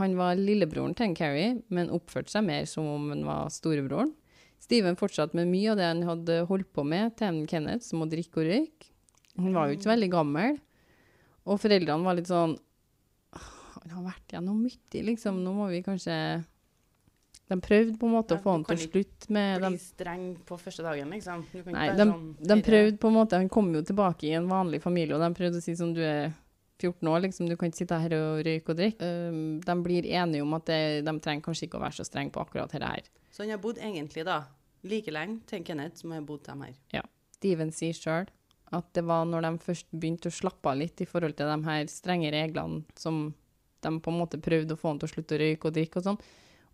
Han 0.00 0.16
var 0.18 0.34
lillebroren 0.40 0.96
til 0.98 1.14
Carrie, 1.14 1.60
men 1.70 1.92
oppførte 1.94 2.32
seg 2.32 2.42
mer 2.48 2.66
som 2.66 2.88
om 2.90 3.06
han 3.12 3.22
var 3.28 3.52
storebroren. 3.54 4.10
Steven 4.58 4.98
fortsatte 4.98 5.38
med 5.38 5.52
mye 5.52 5.70
av 5.72 5.78
det 5.78 5.86
han 5.92 6.02
hadde 6.08 6.40
holdt 6.50 6.72
på 6.74 6.82
med 6.82 7.14
til 7.20 7.28
en 7.28 7.40
Kenneth, 7.46 7.86
som 7.86 8.02
å 8.02 8.10
drikke 8.10 8.42
og 8.42 8.50
røyke. 8.50 8.90
Han 9.36 9.54
var 9.54 9.70
jo 9.70 9.76
ikke 9.78 9.90
veldig 9.92 10.10
gammel, 10.12 10.58
og 11.46 11.60
foreldrene 11.62 12.06
var 12.06 12.16
litt 12.18 12.30
sånn 12.30 12.56
«Åh, 13.36 13.48
Han 13.82 13.94
har 13.94 14.04
vært 14.08 14.34
gjennom 14.34 14.62
mye, 14.64 15.02
liksom. 15.10 15.42
Nå 15.44 15.52
må 15.54 15.68
vi 15.70 15.82
kanskje 15.86 16.16
De 17.46 17.58
prøvde 17.62 17.94
på 18.00 18.08
en 18.08 18.14
måte 18.16 18.34
Ja, 18.34 18.40
å 18.40 18.42
få 18.42 18.54
han 18.56 18.64
du 18.64 18.70
kan 18.70 18.80
til 18.80 18.88
slutt 18.88 19.28
med 19.30 19.60
ikke 19.60 19.70
Bli 19.74 19.82
streng 19.82 20.24
på 20.48 20.58
første 20.58 20.86
dagen, 20.86 21.12
liksom. 21.14 21.44
Du 21.52 21.60
kan 21.62 21.76
Nei, 21.76 21.90
de, 21.94 22.08
sånn 22.08 22.50
de 22.50 22.56
prøvde 22.66 22.98
på 23.02 23.12
en 23.12 23.18
måte 23.20 23.38
Han 23.38 23.52
kom 23.52 23.70
jo 23.76 23.84
tilbake 23.86 24.26
i 24.26 24.34
en 24.40 24.48
vanlig 24.50 24.82
familie, 24.82 25.14
og 25.14 25.22
de 25.22 25.30
prøvde 25.38 25.62
å 25.62 25.64
si 25.64 25.76
som 25.78 25.92
du 25.94 26.02
er 26.02 26.32
14 26.76 27.08
år, 27.08 27.22
liksom, 27.24 27.48
du 27.48 27.56
kan 27.56 27.70
ikke 27.70 27.78
sitte 27.84 27.96
her 28.02 28.12
og 28.18 28.42
røyke 28.44 28.74
og 28.74 28.76
drikke. 28.76 29.06
De 29.64 29.76
blir 29.80 30.04
enige 30.12 30.44
om 30.44 30.50
at 30.58 30.66
det, 30.68 30.80
de 31.06 31.14
trenger 31.24 31.46
kanskje 31.46 31.70
ikke 31.70 31.78
å 31.78 31.84
være 31.86 31.96
så 31.96 32.04
strenge 32.04 32.34
på 32.34 32.42
akkurat 32.42 32.68
dette 32.68 32.90
her. 32.90 33.06
Så 33.32 33.46
han 33.46 33.54
har 33.54 33.62
bodd 33.62 33.80
egentlig 33.80 34.26
da 34.28 34.42
like 34.84 35.14
lenge 35.14 35.40
til 35.48 35.64
Kenneth 35.64 36.02
som 36.02 36.12
har 36.12 36.20
bodd 36.26 36.44
dem 36.44 36.66
her. 36.66 36.74
Ja. 36.92 37.00
Steven 37.38 37.72
sier 37.72 37.96
sjøl 37.96 38.28
at 38.74 38.86
det 38.98 39.04
var 39.06 39.26
når 39.28 39.44
de 39.46 39.52
først 39.62 39.86
begynte 39.92 40.30
å 40.30 40.34
slappe 40.34 40.70
av 40.70 40.80
litt 40.80 41.02
i 41.02 41.06
forhold 41.06 41.36
til 41.38 41.50
de 41.50 41.58
her 41.68 41.86
strenge 41.90 42.32
reglene 42.34 42.82
som 42.98 43.28
de 43.84 43.92
på 44.02 44.10
en 44.10 44.18
måte 44.18 44.40
prøvde 44.42 44.74
å 44.74 44.80
få 44.80 44.90
han 44.90 45.00
til 45.00 45.08
å 45.08 45.12
slutte 45.12 45.36
å 45.36 45.40
røyke 45.42 45.68
og 45.68 45.76
drikke 45.76 46.00
og 46.00 46.06
sånn, 46.08 46.20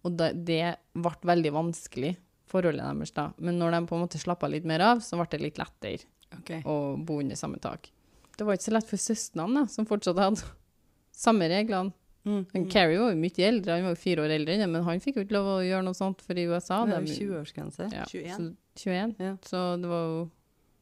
og 0.03 0.19
da, 0.19 0.31
det 0.33 0.63
ble 0.97 1.13
veldig 1.33 1.53
vanskelig, 1.55 2.13
forholdet 2.51 2.85
deres 2.85 3.15
da. 3.17 3.29
Men 3.39 3.59
når 3.61 3.77
de 3.77 3.81
på 3.89 3.97
en 3.97 4.05
måte 4.05 4.21
slappa 4.21 4.51
litt 4.51 4.67
mer 4.69 4.85
av, 4.85 5.03
så 5.05 5.19
ble 5.19 5.29
det 5.31 5.43
litt 5.43 5.61
lettere 5.61 6.09
okay. 6.39 6.63
å 6.69 6.97
bo 6.99 7.21
under 7.23 7.39
samme 7.39 7.61
tak. 7.63 7.91
Det 8.37 8.47
var 8.49 8.57
ikke 8.57 8.71
så 8.71 8.77
lett 8.77 8.89
for 8.89 9.01
søstrene, 9.01 9.67
som 9.71 9.89
fortsatt 9.89 10.21
hadde 10.21 10.49
samme 11.25 11.49
reglene. 11.53 11.95
Mm. 12.23 12.45
mm. 12.47 12.67
Carrie 12.71 13.01
var 13.01 13.11
jo 13.11 13.19
mye 13.19 13.47
eldre, 13.49 13.77
han 13.77 13.89
var 13.89 13.97
jo 13.97 14.03
fire 14.03 14.25
år 14.25 14.37
eldre, 14.37 14.55
enn 14.55 14.71
men 14.71 14.85
han 14.87 15.03
fikk 15.03 15.19
jo 15.19 15.25
ikke 15.27 15.37
lov 15.37 15.49
å 15.57 15.63
gjøre 15.67 15.87
noe 15.89 15.99
sånt, 15.99 16.23
for 16.23 16.39
i 16.39 16.45
USA 16.47 16.85
Det 16.87 16.95
er 16.95 17.09
jo 17.09 17.17
20-årsgrense. 17.19 17.89
ja, 17.91 18.05
21. 18.07 18.37
Så, 18.37 18.85
21. 18.85 19.17
Ja. 19.19 19.33
Så 19.47 19.63
det 19.83 19.91
var 19.91 20.05
jo 20.07 20.21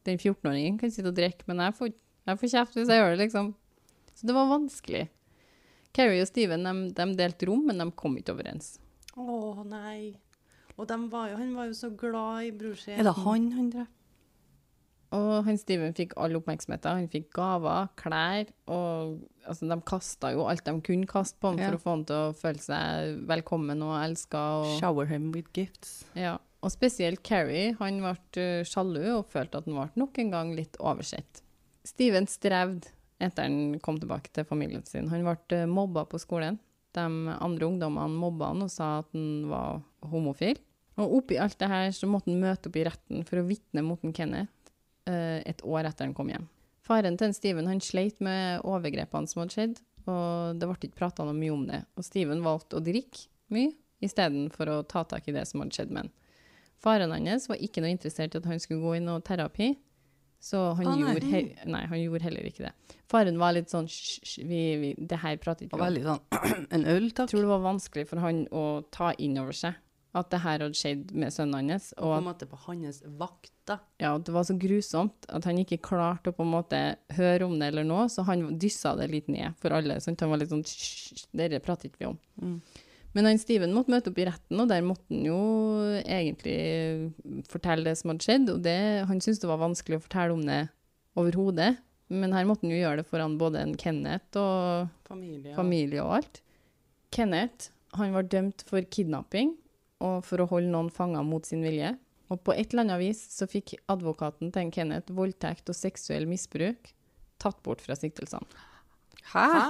Den 0.07 0.17
14-åringen 0.17 0.79
kan 0.81 0.91
sitte 0.93 1.11
og 1.11 1.17
drikke, 1.17 1.45
men 1.47 1.61
jeg 1.61 1.75
får, 1.77 1.91
jeg 2.27 2.39
får 2.41 2.51
kjeft 2.55 2.77
hvis 2.79 2.89
jeg 2.89 3.01
gjør 3.01 3.11
det, 3.15 3.19
liksom. 3.25 3.51
Så 4.17 4.27
det 4.27 4.35
var 4.35 4.49
vanskelig. 4.49 5.03
Carrie 5.93 6.23
og 6.23 6.27
Steven 6.29 6.63
de, 6.65 6.73
de 6.97 7.05
delte 7.19 7.47
rom, 7.49 7.65
men 7.67 7.77
de 7.83 7.87
kom 7.99 8.17
ikke 8.17 8.33
overens. 8.35 8.75
Å 9.19 9.63
nei. 9.67 10.15
Og 10.79 10.87
var 11.11 11.29
jo, 11.29 11.37
han 11.37 11.51
var 11.53 11.67
jo 11.69 11.73
så 11.77 11.91
glad 11.93 12.47
i 12.47 12.51
bror 12.55 12.77
sin. 12.79 12.97
Er 12.97 13.05
det 13.05 13.17
han 13.21 13.49
han 13.57 13.69
drev? 13.73 13.89
Og 15.11 15.43
han 15.43 15.57
Steven 15.59 15.91
fikk 15.93 16.13
all 16.15 16.37
oppmerksomheten. 16.39 17.01
Han 17.01 17.09
fikk 17.11 17.27
gaver, 17.35 17.89
klær, 17.99 18.47
og 18.71 19.17
altså, 19.43 19.67
de 19.67 19.77
kasta 19.87 20.29
jo 20.31 20.45
alt 20.47 20.63
de 20.63 20.73
kunne 20.87 21.09
kaste 21.09 21.35
på 21.41 21.51
ham 21.51 21.59
Ja. 21.59 21.67
for 21.67 21.75
å 21.77 21.81
få 21.83 21.95
ham 21.97 22.05
til 22.07 22.15
å 22.15 22.35
føle 22.39 22.63
seg 22.63 23.19
velkommen 23.27 23.83
og 23.83 23.97
elska. 23.99 24.43
Og, 24.61 24.79
Shower 24.79 25.05
him 25.11 25.31
with 25.35 25.51
gifts. 25.53 26.05
ja. 26.15 26.37
Og 26.61 26.73
spesielt 26.73 27.23
Carrie, 27.25 27.75
han 27.79 28.01
ble 28.03 28.15
uh, 28.37 28.65
sjalu 28.67 29.03
og 29.17 29.29
følte 29.33 29.61
at 29.61 29.69
han 29.69 29.77
ble 29.77 29.87
nok 30.01 30.19
en 30.21 30.33
gang 30.33 30.51
litt 30.57 30.77
oversett. 30.79 31.41
Steven 31.87 32.27
strevde 32.29 32.91
etter 33.21 33.47
han 33.47 33.79
kom 33.81 33.97
tilbake 34.01 34.33
til 34.33 34.45
familien 34.49 34.85
sin. 34.85 35.09
Han 35.09 35.25
ble 35.25 35.63
uh, 35.63 35.69
mobba 35.69 36.05
på 36.09 36.21
skolen. 36.21 36.59
De 36.93 37.01
andre 37.01 37.67
ungdommene 37.67 38.19
mobba 38.19 38.51
han 38.51 38.65
og 38.65 38.71
sa 38.73 38.99
at 38.99 39.09
han 39.15 39.49
var 39.49 39.81
homofil. 40.11 40.59
Og 41.01 41.17
oppi 41.21 41.37
alt 41.41 41.57
det 41.61 41.69
her 41.71 41.91
så 41.95 42.09
måtte 42.09 42.29
han 42.29 42.41
møte 42.41 42.69
opp 42.69 42.77
i 42.77 42.85
retten 42.85 43.23
for 43.27 43.41
å 43.41 43.45
vitne 43.47 43.83
mot 43.85 44.01
en 44.05 44.13
Kenneth 44.13 44.73
eh, 45.09 45.39
et 45.47 45.63
år 45.63 45.87
etter 45.87 46.05
han 46.05 46.15
kom 46.17 46.29
hjem. 46.29 46.49
Faren 46.85 47.17
til 47.17 47.29
en 47.29 47.37
Steven 47.37 47.69
han 47.69 47.81
sleit 47.81 48.19
med 48.23 48.65
overgrepene 48.67 49.29
som 49.29 49.43
hadde 49.43 49.55
skjedd, 49.55 49.79
og 50.09 50.59
det 50.59 50.67
ble 50.67 50.77
ikke 50.77 50.99
prata 50.99 51.25
noe 51.25 51.37
mye 51.37 51.53
om 51.55 51.63
det. 51.69 51.79
Og 51.95 52.05
Steven 52.05 52.43
valgte 52.43 52.77
å 52.77 52.83
drikke 52.83 53.29
mye 53.55 53.71
istedenfor 54.03 54.73
å 54.73 54.81
ta 54.89 55.05
tak 55.07 55.29
i 55.29 55.35
det 55.35 55.45
som 55.47 55.63
hadde 55.63 55.77
skjedd 55.77 55.93
med 55.93 56.03
han. 56.03 56.11
Faren 56.81 57.11
hans 57.13 57.47
var 57.49 57.57
ikke 57.61 57.81
noe 57.83 57.91
interessert 57.93 58.33
i 58.35 58.41
at 58.41 58.45
han 58.49 58.59
skulle 58.63 58.81
gå 58.81 58.95
i 58.97 59.03
noe 59.03 59.21
terapi, 59.21 59.75
så 60.41 60.71
han, 60.79 60.87
ah, 60.89 60.95
nei. 60.97 61.11
gjorde, 61.13 61.67
nei, 61.69 61.83
han 61.91 61.99
gjorde 62.01 62.23
heller 62.25 62.47
ikke 62.49 62.63
det. 62.65 62.97
Faren 63.11 63.37
var 63.37 63.53
litt 63.53 63.69
sånn 63.69 63.85
hysj, 63.85 64.39
det 64.97 65.19
her 65.21 65.37
prater 65.37 65.67
ikke 65.67 65.77
Og 65.77 65.81
vi 65.81 65.85
om. 65.85 65.87
veldig 65.91 66.03
sånn 66.07 66.65
En 66.75 66.85
øl, 66.89 67.03
Jeg 67.11 67.15
takk. 67.19 67.29
tror 67.29 67.43
det 67.45 67.51
var 67.51 67.61
vanskelig 67.67 68.07
for 68.09 68.23
han 68.23 68.43
å 68.49 68.63
ta 68.89 69.11
inn 69.21 69.37
over 69.37 69.53
seg 69.53 69.77
at 70.17 70.27
det 70.33 70.41
her 70.43 70.59
hadde 70.59 70.75
skjedd 70.75 71.11
med 71.15 71.31
sønnen 71.31 71.69
hans, 71.71 71.93
Og 71.95 72.03
og 72.03 72.09
på 72.11 72.15
en 72.17 72.25
måte 72.25 72.47
på 72.51 72.57
hans 72.65 72.97
vakt, 73.21 73.53
da. 73.69 73.77
ja, 74.01 74.09
det 74.19 74.33
var 74.35 74.43
så 74.43 74.57
grusomt 74.59 75.29
at 75.31 75.45
han 75.47 75.61
ikke 75.61 75.77
klarte 75.85 76.33
å 76.33 76.35
på 76.35 76.43
en 76.43 76.51
måte 76.51 76.81
høre 77.15 77.45
om 77.47 77.53
det 77.61 77.69
eller 77.71 77.85
noe, 77.87 78.09
så 78.11 78.25
han 78.27 78.57
dyssa 78.59 78.91
det 78.99 79.07
litt 79.13 79.29
ned 79.31 79.53
for 79.61 79.71
alle. 79.77 80.01
Sant? 80.03 80.19
Han 80.25 80.33
var 80.33 80.41
litt 80.41 80.51
sånn 80.51 80.65
«Hysj, 80.67 81.27
Dette 81.31 81.61
prater 81.63 81.87
ikke 81.87 82.01
vi 82.03 82.09
om. 82.09 82.17
Mm. 82.41 82.57
Men 83.11 83.27
han 83.27 83.39
Steven 83.41 83.73
måtte 83.75 83.91
møte 83.91 84.11
opp 84.11 84.19
i 84.21 84.27
retten, 84.27 84.59
og 84.63 84.69
der 84.71 84.83
måtte 84.85 85.03
han 85.11 85.25
jo 85.27 85.39
egentlig 86.01 87.41
fortelle 87.51 87.89
det 87.89 87.97
som 87.99 88.13
hadde 88.13 88.27
skjedd. 88.27 88.51
Og 88.53 88.61
det, 88.63 88.77
han 89.09 89.19
syntes 89.19 89.41
det 89.43 89.49
var 89.51 89.59
vanskelig 89.63 89.99
å 89.99 90.03
fortelle 90.05 90.37
om 90.37 90.45
det 90.47 90.61
overhodet. 91.19 91.73
Men 92.11 92.35
her 92.35 92.47
måtte 92.47 92.65
han 92.67 92.73
jo 92.75 92.79
gjøre 92.79 93.01
det 93.01 93.07
foran 93.09 93.37
både 93.39 93.65
en 93.65 93.75
Kenneth 93.79 94.39
og 94.39 94.87
Familie. 95.07 95.55
familie 95.55 96.03
og 96.03 96.21
alt. 96.21 96.41
Kenneth 97.11 97.71
han 97.99 98.15
var 98.15 98.27
dømt 98.31 98.63
for 98.67 98.83
kidnapping 98.87 99.57
og 100.01 100.23
for 100.25 100.43
å 100.43 100.47
holde 100.49 100.71
noen 100.71 100.91
fanger 100.93 101.25
mot 101.27 101.47
sin 101.47 101.63
vilje. 101.65 101.93
Og 102.31 102.39
på 102.45 102.55
et 102.55 102.71
eller 102.71 102.85
annet 102.85 103.01
vis 103.01 103.19
så 103.33 103.47
fikk 103.49 103.75
advokaten 103.91 104.53
til 104.53 104.63
en 104.63 104.71
Kenneth 104.71 105.11
voldtekt 105.15 105.67
og 105.71 105.75
seksuell 105.75 106.27
misbruk 106.29 106.93
tatt 107.41 107.59
bort 107.65 107.83
fra 107.83 107.97
siktelsene. 107.97 108.47
Hæ? 109.33 109.47
Hæ? 109.51 109.65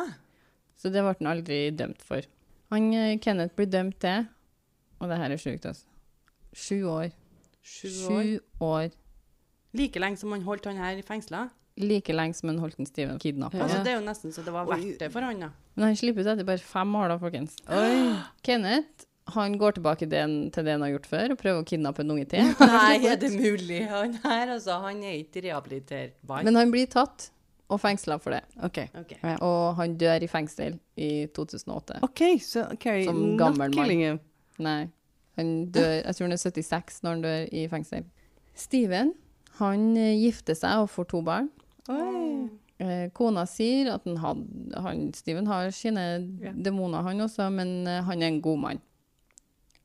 Så 0.77 0.89
det 0.93 1.01
ble 1.01 1.15
han 1.17 1.29
aldri 1.33 1.63
dømt 1.77 2.01
for. 2.05 2.25
Han, 2.71 2.93
eh, 2.95 3.17
Kenneth 3.23 3.55
blir 3.57 3.67
dømt 3.71 3.97
til, 3.99 4.27
og 5.01 5.09
det 5.11 5.17
her 5.19 5.33
er 5.35 5.41
sjukt, 5.41 5.65
altså, 5.65 5.85
sju 6.55 6.77
år. 6.87 7.11
Sju 7.61 7.87
år. 8.09 8.23
Sju 8.23 8.39
år. 8.67 8.91
Like 9.77 9.99
lenge 10.03 10.17
som 10.19 10.31
han 10.35 10.41
holdt 10.47 10.65
han 10.67 10.77
her 10.81 10.97
i 10.99 11.03
fengsla. 11.07 11.49
Like 11.81 12.13
lenge 12.13 12.35
som 12.35 12.49
han 12.51 12.59
holdt 12.59 12.79
en 12.79 12.85
Steven 12.89 13.19
kidnappa. 13.19 13.57
Ja. 13.57 13.63
Altså, 13.67 13.83
det 13.85 13.93
er 13.93 13.99
jo 14.01 14.05
nesten 14.07 14.33
så 14.35 14.43
det 14.43 14.51
var 14.55 14.65
verdt 14.67 14.97
det 14.99 15.11
for 15.13 15.23
han, 15.23 15.39
da. 15.39 15.49
Men 15.75 15.85
han 15.91 15.95
slipper 15.99 16.25
ut 16.25 16.27
etter 16.33 16.47
bare 16.47 16.59
fem 16.63 16.95
år, 16.99 17.13
da, 17.13 17.17
folkens. 17.21 17.55
Oi. 17.71 18.17
Kenneth 18.43 19.07
han 19.31 19.53
går 19.61 19.77
tilbake 19.77 19.99
til 20.03 20.09
det, 20.11 20.19
han- 20.25 20.49
til 20.51 20.65
det 20.65 20.71
han 20.75 20.81
har 20.83 20.89
gjort 20.95 21.05
før, 21.07 21.31
og 21.31 21.37
prøver 21.39 21.61
å 21.61 21.67
kidnappe 21.69 22.01
en 22.03 22.11
unge 22.11 22.25
til. 22.27 22.49
Nei, 22.59 22.97
er 23.07 23.15
det 23.21 23.29
mulig? 23.31 23.83
Han 23.87 24.17
her, 24.25 24.55
altså, 24.57 24.79
han 24.83 24.99
er 25.07 25.19
ikke 25.21 25.43
rehabiliterbar. 25.45 26.43
Men 26.43 26.55
han 26.59 26.71
blir 26.73 26.89
tatt 26.91 27.29
og 27.71 27.79
fengsla 27.79 28.17
for 28.19 28.35
det. 28.35 28.41
Okay. 28.67 28.89
Okay. 28.99 29.17
Ja. 29.23 29.37
Og 29.47 29.75
han 29.79 29.95
dør 29.99 30.25
i 30.25 30.29
fengsel 30.29 30.75
i 30.99 31.27
2008. 31.35 32.01
OK, 32.03 32.23
så 32.43 32.65
okay. 32.73 33.05
Som 33.07 33.37
gammel 33.39 33.75
mann. 33.77 34.19
Nei. 34.61 34.81
Han 35.39 35.51
dør, 35.71 35.93
jeg 36.01 36.15
tror 36.17 36.27
han 36.27 36.35
er 36.35 36.41
76 36.41 37.03
når 37.05 37.15
han 37.15 37.25
dør 37.25 37.45
i 37.55 37.67
fengsel. 37.71 38.07
Steven 38.57 39.13
han 39.61 39.91
eh, 39.99 40.17
gifter 40.19 40.57
seg 40.57 40.83
og 40.83 40.91
får 40.91 41.09
to 41.11 41.21
barn. 41.25 41.49
Oi. 41.91 42.49
Eh, 42.81 43.07
kona 43.13 43.43
sier 43.49 43.91
at 43.93 44.07
han 44.07 44.17
had, 44.21 44.45
han, 44.81 45.03
Steven 45.13 45.49
har 45.49 45.69
sine 45.75 46.05
yeah. 46.41 46.55
demoner, 46.55 47.03
han 47.05 47.21
også, 47.21 47.49
men 47.53 47.81
eh, 47.89 48.01
han 48.07 48.23
er 48.23 48.31
en 48.31 48.41
god 48.41 48.63
mann. 48.65 48.81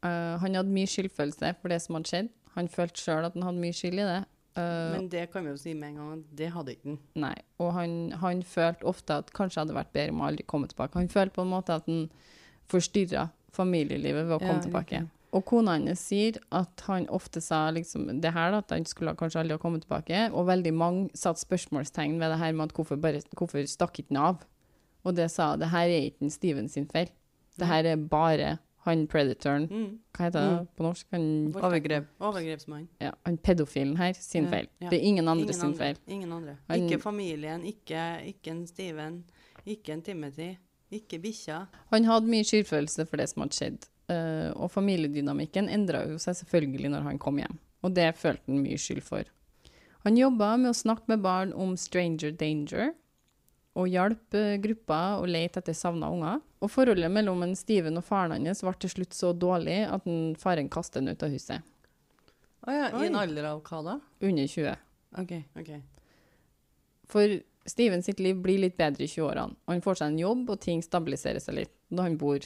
Uh, 0.05 0.37
han 0.39 0.55
hadde 0.55 0.71
mye 0.71 0.87
skyldfølelse 0.87 1.55
for 1.59 1.73
det 1.73 1.81
som 1.83 1.97
hadde 1.97 2.11
skjedd. 2.11 2.27
Han 2.55 2.69
følte 2.71 3.01
sjøl 3.01 3.27
at 3.27 3.35
han 3.35 3.43
hadde 3.43 3.63
mye 3.63 3.75
skyld 3.75 3.99
i 3.99 4.07
det. 4.07 4.21
Eh, 4.57 4.93
Men 4.97 5.09
det 5.13 5.27
kan 5.33 5.45
vi 5.45 5.51
jo 5.51 5.57
si 5.61 5.75
med 5.75 5.91
en 5.91 5.97
gang, 6.01 6.13
at 6.19 6.37
det 6.39 6.51
hadde 6.55 6.73
ikke 6.77 6.89
han. 6.89 6.99
Nei. 7.15 7.35
Og 7.61 7.73
han, 7.77 7.97
han 8.23 8.43
følte 8.43 8.85
ofte 8.89 9.19
at 9.21 9.33
kanskje 9.37 9.61
hadde 9.65 9.75
vært 9.77 9.93
bedre 9.93 10.15
om 10.15 10.23
å 10.25 10.29
aldri 10.31 10.47
komme 10.49 10.69
tilbake. 10.71 10.97
Han 10.99 11.09
følte 11.13 11.35
på 11.37 11.43
en 11.45 11.53
måte 11.53 11.75
at 11.77 11.87
han 11.91 12.07
forstyrra 12.73 13.29
familielivet 13.57 14.27
ved 14.27 14.37
å 14.37 14.41
Ja, 14.41 14.49
komme 14.49 14.63
tilbake. 14.65 15.01
riktig. 15.03 15.11
Og 15.37 15.45
kona 15.45 15.73
hans 15.77 16.01
sier 16.09 16.39
at 16.55 16.81
han 16.87 17.07
ofte 17.13 17.43
sa 17.43 17.67
liksom 17.71 18.07
det 18.23 18.33
her, 18.33 18.51
da, 18.55 18.59
at 18.59 18.71
han 18.73 18.85
skulle 18.89 19.13
kanskje 19.19 19.41
aldri 19.43 19.53
ha 19.57 19.59
kommet 19.61 19.83
tilbake. 19.85 20.31
Og 20.33 20.47
veldig 20.49 20.73
mange 20.73 21.11
satte 21.15 21.43
spørsmålstegn 21.45 22.19
ved 22.19 22.31
det 22.33 22.39
her 22.41 22.53
med 22.57 22.71
at 22.71 22.77
hvorfor, 22.79 22.97
bare, 22.97 23.21
hvorfor 23.37 23.67
stakk 23.69 23.99
ikke 24.01 24.15
han 24.15 24.23
av? 24.31 24.45
Og 25.05 25.15
det 25.15 25.31
sa 25.31 25.57
det 25.57 25.69
her 25.71 25.87
er 25.93 26.09
ikke 26.11 26.23
en 26.25 26.31
Steven 26.33 26.69
sin 26.73 26.87
feil. 26.89 27.11
Det 27.59 27.67
her 27.69 27.85
er 27.85 27.97
bare 27.97 28.59
han 28.91 29.07
predatoren. 29.07 29.69
Mm. 29.71 29.99
Hva 30.17 30.25
heter 30.27 30.41
det 30.41 30.53
Mm. 30.61 30.69
på 30.77 30.83
norsk? 30.87 31.07
Han, 31.13 31.27
Overgrep. 31.55 32.07
Overgrepsmann. 32.21 32.89
ja, 33.01 33.13
han 33.25 33.37
pedofilen 33.39 33.97
her 33.97 34.13
sin 34.15 34.45
Ja, 34.45 34.51
feil. 34.51 34.69
ja. 34.81 34.89
Det 34.91 34.99
er 35.01 35.05
ingen 35.07 35.29
andre 35.29 35.43
Ingen 35.45 35.55
sin 35.55 35.65
andre. 35.71 35.79
feil. 35.79 35.97
Ingen 36.09 36.33
andre. 36.33 36.57
Han- 36.69 36.81
Ikke 36.89 37.01
familien, 37.03 37.65
ikke, 37.65 38.03
ikke 38.27 38.51
en 38.51 38.67
Steven, 38.67 39.25
ikke 39.67 39.89
en 39.93 40.03
Timothy, 40.03 40.57
ikke 40.93 41.19
bikkja. 41.23 41.67
Han 41.93 42.05
hadde 42.05 42.27
mye 42.27 42.45
skyldfølelse 42.45 43.07
for 43.09 43.17
det 43.17 43.29
som 43.29 43.43
hadde 43.43 43.55
skjedd. 43.55 43.87
uh, 44.09 44.53
og 44.63 44.71
familiedynamikken 44.71 45.69
endra 45.69 46.07
jo 46.09 46.15
seg 46.17 46.35
selvfølgelig 46.37 46.91
når 46.91 47.03
han 47.03 47.19
kom 47.19 47.37
hjem. 47.39 47.59
Og 47.83 47.93
det 47.95 48.15
følte 48.15 48.47
han 48.47 48.63
mye 48.63 48.79
skyld 48.79 49.03
for. 49.03 49.25
Han 50.05 50.17
jobba 50.17 50.57
med 50.57 50.71
å 50.71 50.75
snakke 50.75 51.09
med 51.09 51.23
barn 51.23 51.53
om 51.53 51.77
stranger 51.77 52.31
danger, 52.31 52.93
og 53.77 53.89
hjalp 53.93 54.37
uh, 54.37 54.57
grupper 54.63 55.21
å 55.21 55.27
lete 55.29 55.61
etter 55.61 55.77
savna 55.77 56.09
unger. 56.13 56.41
Og 56.65 56.73
forholdet 56.73 57.13
mellom 57.13 57.45
en 57.45 57.57
Steven 57.59 58.01
og 58.01 58.07
faren 58.07 58.49
hans 58.49 58.65
ble 58.65 58.75
til 58.81 58.95
slutt 58.95 59.17
så 59.17 59.33
dårlig 59.37 59.83
at 59.85 60.07
en 60.09 60.33
faren 60.41 60.71
kastet 60.73 61.03
ham 61.03 61.13
ut 61.13 61.27
av 61.27 61.35
huset. 61.35 61.75
Å 62.67 62.73
ja, 62.75 62.87
I 62.91 63.11
en 63.11 63.21
alder 63.21 63.51
av 63.53 63.61
hva 63.69 63.83
da? 63.87 63.99
Under 64.27 64.49
20. 64.51 64.81
OK. 65.23 65.35
Ok. 65.61 65.71
For 67.07 67.37
Steven 67.67 68.03
sitt 68.03 68.21
liv 68.23 68.39
blir 68.43 68.59
litt 68.63 68.77
bedre 68.79 69.07
i 69.07 69.11
20-årene. 69.11 69.55
Han 69.71 69.83
får 69.83 70.01
seg 70.01 70.13
en 70.13 70.21
jobb, 70.21 70.45
og 70.55 70.61
ting 70.63 70.83
stabiliserer 70.83 71.43
seg 71.43 71.61
litt. 71.61 71.75
Da 71.91 72.07
han 72.07 72.19
bor 72.19 72.43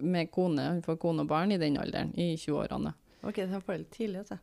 med 0.00 0.30
kone, 0.34 0.66
han 0.66 0.84
får 0.86 0.98
kone 1.02 1.24
og 1.24 1.30
barn 1.30 1.54
i 1.54 1.58
den 1.60 1.78
alderen, 1.78 2.12
i 2.18 2.32
20-årene. 2.36 2.94
Ok, 3.22 3.42
det 3.42 3.50
han 3.52 3.62
får 3.62 3.76
det 3.76 3.82
litt 3.84 3.96
tidlig, 3.96 4.22
altså. 4.24 4.38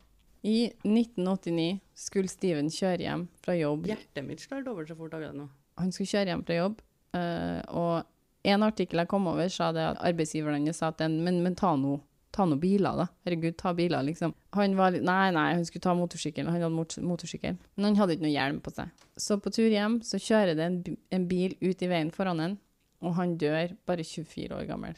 I 0.47 0.57
1989 0.86 1.79
skulle 1.97 2.31
Steven 2.31 2.69
kjøre 2.71 3.03
hjem 3.03 3.23
fra 3.43 3.55
jobb. 3.57 3.88
Hjertet 3.89 4.27
mitt 4.27 4.43
slår 4.43 4.67
dobbelt 4.67 4.91
så 4.91 4.95
fort 4.99 5.15
akkurat 5.17 5.36
nå. 5.36 5.47
Han 5.77 5.93
skulle 5.93 6.09
kjøre 6.09 6.33
hjem 6.33 6.43
fra 6.47 6.59
jobb, 6.59 6.83
eh, 7.17 7.61
og 7.69 8.47
en 8.47 8.63
artikkel 8.63 9.03
jeg 9.03 9.11
kom 9.11 9.27
over, 9.29 9.49
sa 9.51 9.71
det 9.75 9.83
at 9.93 10.03
arbeidsgiveren 10.07 10.65
hans 10.65 10.79
sa 10.81 10.91
at 10.93 11.01
den, 11.01 11.19
men, 11.25 11.41
men 11.45 11.57
ta 11.59 11.75
nå 11.77 11.99
ta 12.37 12.45
noe 12.45 12.59
biler, 12.61 12.97
da. 12.99 13.07
Herregud, 13.25 13.55
ta 13.57 13.73
biler, 13.77 14.05
liksom. 14.05 14.33
Han 14.57 14.75
var 14.77 14.93
litt 14.93 15.05
Nei, 15.07 15.31
nei, 15.35 15.47
han 15.57 15.65
skulle 15.65 15.85
ta 15.85 15.95
motorsykkel. 15.97 16.47
Han 16.47 16.59
hadde 16.59 16.69
mot 16.73 16.97
motorsykkel. 17.09 17.57
Men 17.75 17.89
han 17.89 17.99
hadde 18.01 18.17
ikke 18.17 18.27
noe 18.27 18.33
hjelm 18.33 18.61
på 18.63 18.73
seg. 18.75 19.05
Så 19.17 19.39
på 19.41 19.53
tur 19.53 19.69
hjem 19.71 19.99
så 20.05 20.19
kjører 20.21 20.57
det 20.57 20.67
en, 20.67 20.79
en 21.17 21.27
bil 21.29 21.55
ut 21.63 21.83
i 21.83 21.89
veien 21.89 22.13
foran 22.13 22.43
han, 22.43 22.57
og 23.01 23.15
han 23.17 23.37
dør 23.41 23.73
bare 23.89 24.05
24 24.05 24.57
år 24.57 24.67
gammel. 24.69 24.97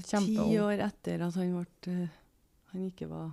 Ti 0.00 0.58
år 0.62 0.84
etter 0.84 1.24
at 1.26 1.34
han 1.34 1.54
ble 1.56 1.90
eh, 1.90 2.18
Han 2.70 2.84
ikke 2.86 3.08
var 3.10 3.32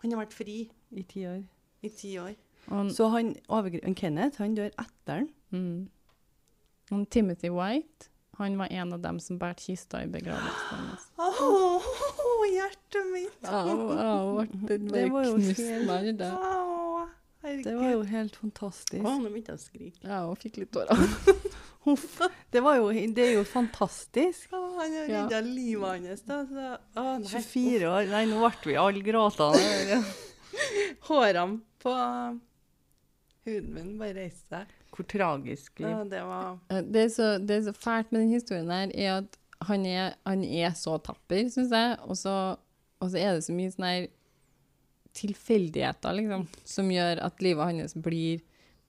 Han 0.00 0.14
har 0.14 0.22
vært 0.22 0.32
fri 0.32 0.54
i 0.96 1.02
ti 1.04 1.26
år. 1.28 1.42
i 1.84 1.90
ti 1.92 2.14
år. 2.18 2.32
Og 2.68 2.90
Så 2.94 3.08
han 3.10 3.34
han, 3.48 3.94
Kenneth, 3.94 4.38
han 4.38 4.54
dør 4.54 4.70
etter 4.78 5.14
han. 5.22 5.28
mm. 5.50 5.88
og 6.92 7.08
Timothy 7.10 7.48
White, 7.50 8.08
han 8.38 8.56
var 8.58 8.68
en 8.72 8.92
av 8.92 9.00
dem 9.02 9.18
som 9.20 9.38
bærte 9.38 9.62
kista 9.66 10.02
i 10.02 10.06
begravelsen 10.06 10.84
hans. 10.84 11.08
Åh, 11.18 12.44
hjertet 12.50 13.10
mitt! 13.12 13.42
Au, 13.44 13.90
au, 13.92 14.44
det 14.68 14.78
Det 14.90 15.10
var 15.12 15.24
jo 15.26 15.36
helt- 15.36 15.86
meg 15.86 16.06
i 16.08 16.12
det. 16.12 16.30
Det 17.64 17.72
var 17.76 17.90
jo 17.94 18.02
helt 18.04 18.36
fantastisk. 18.36 19.00
Å, 19.04 19.14
nå 19.16 19.30
begynte 19.32 19.54
jeg 19.54 19.58
å 19.58 19.62
skrike. 19.62 20.02
Ja, 20.04 20.18
hun 20.28 20.36
fikk 20.36 20.58
litt 20.60 20.72
tårer. 20.76 20.96
Huff. 21.86 22.18
Det, 22.52 22.60
var 22.60 22.76
jo, 22.76 22.90
det 22.92 23.22
er 23.24 23.30
jo 23.38 23.44
fantastisk. 23.48 24.50
Å, 24.52 24.58
han 24.76 24.92
har 24.98 25.08
Ja. 25.32 25.40
livet 25.40 26.04
hans, 26.04 26.20
da. 26.28 26.42
Så, 26.44 26.66
å, 27.00 27.04
nei. 27.22 27.30
24 27.32 27.88
år. 27.88 28.10
Nei, 28.12 28.26
nå 28.28 28.42
ble 28.44 28.52
vi 28.68 28.76
alle 28.76 29.00
gråtende. 29.06 30.02
Hårene 31.08 31.60
på 31.80 31.94
huden 33.46 33.74
min 33.74 33.92
bare 34.00 34.14
reiste 34.18 34.48
seg. 34.52 34.74
Hvor 34.94 35.06
tragisk 35.08 35.80
Ja, 35.80 35.90
liv. 36.02 36.10
det 36.10 36.22
var 36.26 36.58
Eh, 36.70 36.82
Det, 36.82 37.04
er 37.04 37.08
så, 37.14 37.28
det 37.38 37.56
er 37.56 37.62
så 37.70 37.72
fælt 37.76 38.12
med 38.12 38.20
den 38.24 38.32
historien 38.34 38.70
her, 38.70 38.90
er 38.94 39.18
at 39.22 39.36
han 39.68 39.84
er, 39.86 40.14
han 40.26 40.42
er 40.44 40.70
så 40.76 40.98
tapper, 41.04 41.48
syns 41.52 41.70
jeg. 41.72 41.96
Og 42.08 42.16
så, 42.16 42.34
og 43.00 43.10
så 43.10 43.18
er 43.20 43.34
det 43.36 43.44
så 43.44 43.52
mye 43.52 43.70
sånne 43.72 43.92
her 43.94 44.06
tilfeldigheter, 45.16 46.14
liksom, 46.14 46.46
som 46.64 46.90
gjør 46.92 47.20
at 47.26 47.42
livet 47.42 47.66
hans 47.66 47.94
blir 47.98 48.40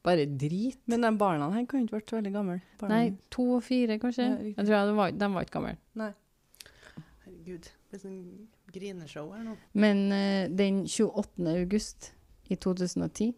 bare 0.05 0.25
drit. 0.25 0.79
Men 0.89 1.01
de 1.05 1.11
barna 1.17 1.49
her 1.53 1.65
kan 1.69 1.83
ikke 1.85 1.97
vært 1.99 2.09
så 2.13 2.19
veldig 2.19 2.33
gamle. 2.35 2.59
Nei, 2.89 3.03
to 3.33 3.47
og 3.57 3.63
fire, 3.65 3.97
kanskje. 4.01 4.27
Ja, 4.27 4.53
jeg 4.53 4.65
tror 4.67 4.89
de 4.91 4.95
var, 4.97 5.11
de 5.17 5.29
var 5.35 5.45
ikke 5.47 5.57
gamle. 5.59 5.75
Nei. 5.99 6.11
Herregud. 7.25 7.69
Det 7.91 7.99
er 7.99 8.03
sånn 8.05 8.21
grineshow 8.71 9.31
her 9.35 9.43
nå. 9.45 9.57
Men 9.75 10.05
uh, 10.13 10.45
den 10.55 10.83
28. 10.87 11.47
august 11.57 12.11
i 12.51 12.55
2010 12.55 13.33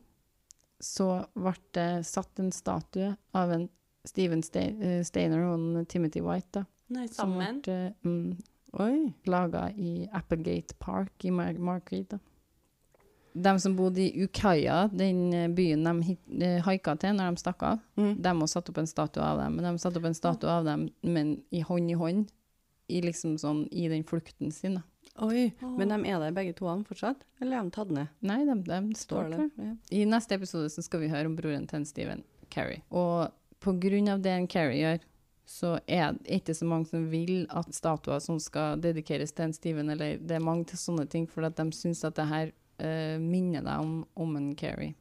så 0.84 1.08
ble 1.36 1.54
det 1.76 1.88
satt 2.10 2.40
en 2.44 2.52
statue 2.52 3.14
av 3.34 3.52
en 3.56 3.70
Steven 4.06 4.42
eh, 4.60 5.00
Steiner 5.08 5.46
og 5.48 5.54
en 5.56 5.86
Timothy 5.88 6.20
White, 6.26 6.60
da. 6.60 6.66
Nei, 6.94 7.08
Som 7.08 7.38
ble 7.40 7.94
mm, 8.04 8.34
Oi. 8.84 9.14
laga 9.32 9.70
i 9.72 10.08
Applegate 10.14 10.76
Park 10.80 11.24
i 11.26 11.32
Markreed. 11.32 12.12
Da. 12.12 12.20
De 13.34 13.54
som 13.64 13.74
bodde 13.78 14.02
i 14.04 14.24
Ukiah, 14.26 14.90
den 14.94 15.34
eh, 15.34 15.48
byen 15.50 15.88
de 15.88 16.18
eh, 16.44 16.60
haika 16.68 16.94
til 17.02 17.16
når 17.18 17.32
de 17.34 17.42
stakk 17.46 17.64
av, 17.72 17.80
Mm. 17.98 18.16
de 18.22 18.30
har 18.40 18.48
satt 18.52 18.70
opp 18.70 18.78
en 18.78 18.88
statue 18.90 19.24
av 19.24 19.40
dem. 19.40 19.56
Men 19.56 19.66
de 19.72 19.80
satte 19.82 19.98
opp 20.02 20.06
en 20.06 20.14
statue 20.20 20.50
av 20.52 20.66
dem, 20.66 20.90
men 21.02 21.38
i 21.52 21.62
hånd 21.62 21.90
i 21.90 21.98
hånd, 21.98 22.28
i 22.90 23.02
liksom 23.02 23.38
sånn, 23.40 23.68
i 23.72 23.88
den 23.88 24.04
flukten 24.04 24.52
sin. 24.52 24.76
Da. 24.76 24.82
Oi. 25.22 25.52
Men 25.62 25.92
de 25.92 26.10
er 26.10 26.20
der 26.20 26.34
begge 26.34 26.56
to 26.58 26.66
fortsatt? 26.88 27.22
Eller 27.42 27.60
er 27.60 27.68
de 27.68 27.74
tatt 27.76 27.92
ned? 27.94 28.10
Nei, 28.26 28.40
de, 28.48 28.56
de 28.66 28.98
står 28.98 29.30
der. 29.30 29.50
Ja. 29.62 29.74
I 29.94 30.06
neste 30.10 30.36
episode 30.40 30.72
så 30.74 30.82
skal 30.82 31.04
vi 31.04 31.12
høre 31.12 31.30
om 31.30 31.36
broren 31.38 31.68
til 31.70 31.82
en 31.82 31.86
Steven, 31.86 32.24
Carrie. 32.50 32.82
Og 32.90 33.30
på 33.62 33.76
grunn 33.80 34.10
av 34.10 34.24
det 34.26 34.34
en 34.34 34.50
Carrie 34.50 34.82
gjør, 34.82 35.06
så 35.46 35.76
er 35.86 36.16
det 36.16 36.40
ikke 36.40 36.56
så 36.58 36.66
mange 36.66 36.90
som 36.90 37.06
vil 37.12 37.46
at 37.54 37.70
statuer 37.76 38.22
som 38.24 38.40
skal 38.42 38.82
dedikeres 38.82 39.36
til 39.36 39.50
en 39.50 39.54
Steven, 39.56 39.94
eller 39.94 40.18
det 40.18 40.40
er 40.40 40.44
mange 40.44 40.66
til 40.72 40.82
sånne 40.82 41.06
ting, 41.12 41.28
for 41.30 41.46
at 41.46 41.60
de 41.60 41.68
syns 41.76 42.04
at 42.08 42.18
det 42.18 42.26
her 42.32 42.52
uh, 42.82 43.20
minner 43.22 43.62
deg 43.62 43.86
om, 43.86 43.96
om 44.18 44.38
en 44.40 44.54
Carrie. 44.58 44.96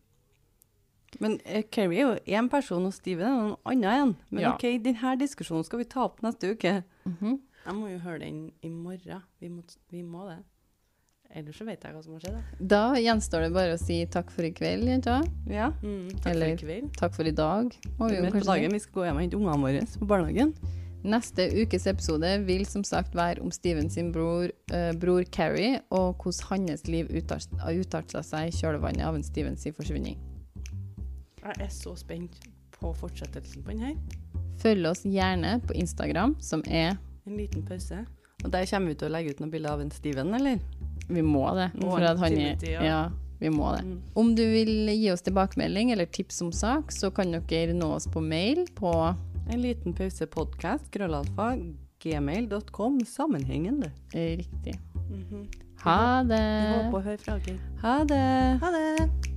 Men 1.21 1.39
eh, 1.45 1.65
Carrie 1.73 2.01
er 2.01 2.07
jo 2.07 2.37
én 2.39 2.49
person, 2.53 2.85
og 2.89 2.95
Steven 2.97 3.27
er 3.29 3.39
noen 3.39 3.57
annen 3.69 3.89
en. 3.93 4.15
Men 4.31 4.45
Ja. 4.45 4.55
OK, 4.55 4.65
denne 4.83 5.17
diskusjonen 5.21 5.65
skal 5.65 5.83
vi 5.83 5.89
ta 5.89 6.07
opp 6.07 6.23
neste 6.25 6.53
uke. 6.53 6.83
Jeg 7.63 7.75
må 7.79 7.93
jo 7.93 7.99
høre 8.03 8.19
den 8.25 8.51
i 8.63 8.69
morgen. 8.69 9.23
Vi 9.41 9.49
må, 9.49 9.63
vi 9.91 10.03
må 10.03 10.27
det. 10.31 10.41
Ellers 11.33 11.57
så 11.57 11.65
vet 11.65 11.81
jeg 11.81 11.95
hva 11.95 12.03
som 12.05 12.17
har 12.17 12.21
skjedd. 12.21 12.35
da. 12.37 12.67
Da 12.73 13.01
gjenstår 13.01 13.47
det 13.47 13.53
bare 13.55 13.77
å 13.77 13.81
si 13.81 14.03
takk 14.13 14.31
for 14.35 14.45
i 14.45 14.51
kveld, 14.53 14.85
jenter. 14.91 15.25
Ja. 15.49 15.71
Mm, 15.81 16.11
takk 16.19 16.35
Eller- 16.35 16.51
for 16.51 16.53
i 16.53 16.67
kveld. 16.67 16.91
Takk 16.99 17.15
for 17.15 17.25
i 17.25 17.31
dag. 17.31 17.73
må 17.99 18.09
vi 18.11 18.17
jo 18.17 18.31
på 18.31 18.45
dagen, 18.45 18.73
vi 18.73 18.79
skal 18.79 18.93
gå 18.93 19.05
hjem 19.07 19.17
og 19.17 19.23
hente 19.23 19.39
ungene 19.39 19.63
våre 19.63 19.87
på 19.99 20.09
barnehagen. 20.11 20.55
Neste 21.03 21.49
ukes 21.63 21.87
episode 21.87 22.29
vil 22.47 22.65
som 22.67 22.85
sagt 22.85 23.15
være 23.15 23.41
om 23.43 23.51
Steven 23.51 23.89
sin 23.91 24.13
bror, 24.13 24.51
uh, 24.73 24.93
bror 24.93 25.25
Carrie, 25.25 25.81
og 25.91 26.19
hvordan 26.23 26.69
hans 26.69 26.87
liv 26.87 27.09
utarta 27.11 28.23
seg 28.23 28.49
i 28.49 28.55
kjølvannet 28.55 29.03
av 29.03 29.15
en 29.15 29.23
Steven 29.23 29.57
sin 29.57 29.73
forsvinning. 29.73 30.19
Jeg 31.43 31.55
er 31.59 31.73
så 31.75 31.97
spent 31.99 32.39
på 32.71 32.93
fortsettelsen 32.95 33.65
på 33.65 33.71
den 33.71 33.81
her. 33.81 33.97
Følg 34.63 34.87
oss 34.87 35.03
gjerne 35.03 35.61
på 35.67 35.75
Instagram, 35.75 36.37
som 36.41 36.63
er 36.67 36.99
En 37.27 37.37
liten 37.39 37.65
pause. 37.67 38.05
Og 38.43 38.51
der 38.51 38.67
kommer 38.67 38.93
vi 38.93 38.99
til 38.99 39.11
å 39.11 39.13
legge 39.15 39.35
ut 39.35 39.43
noen 39.43 39.53
bilder 39.53 39.77
av 39.77 39.83
en 39.85 39.93
Steven, 39.95 40.33
eller? 40.35 40.63
Vi 41.09 41.23
må 41.23 41.45
det. 41.59 41.69
For 41.79 42.07
at 42.07 42.19
han 42.23 42.39
er, 42.39 42.65
ja. 42.83 43.03
vi 43.41 43.51
må 43.55 43.71
det. 43.77 43.85
Mm. 43.87 43.99
Om 44.19 44.33
du 44.39 44.43
vil 44.51 44.91
gi 44.91 45.11
oss 45.13 45.23
tilbakemelding 45.27 45.93
eller 45.95 46.11
tips 46.11 46.43
om 46.43 46.53
sak, 46.55 46.95
så 46.95 47.13
kan 47.15 47.35
dere 47.51 47.77
nå 47.77 47.93
oss 47.99 48.09
på 48.11 48.23
mail 48.25 48.67
på 48.79 48.95
En 49.51 49.59
liten 49.59 49.95
pause 49.95 50.27
podcast, 50.31 50.87
grøllalfa, 50.95 51.57
gmail.com, 52.03 53.01
sammenhengende. 53.07 53.91
Riktig. 54.15 54.39
riktig. 54.39 54.79
-hmm. 55.11 55.47
Ha 55.83 56.23
Vi 56.23 56.39
håper 56.39 56.97
å 56.99 57.03
høre 57.03 57.19
fra 57.19 57.39
dere. 57.43 57.59
Ha 57.83 57.99
det! 58.05 58.59
Ha 58.63 58.71
det! 58.71 59.32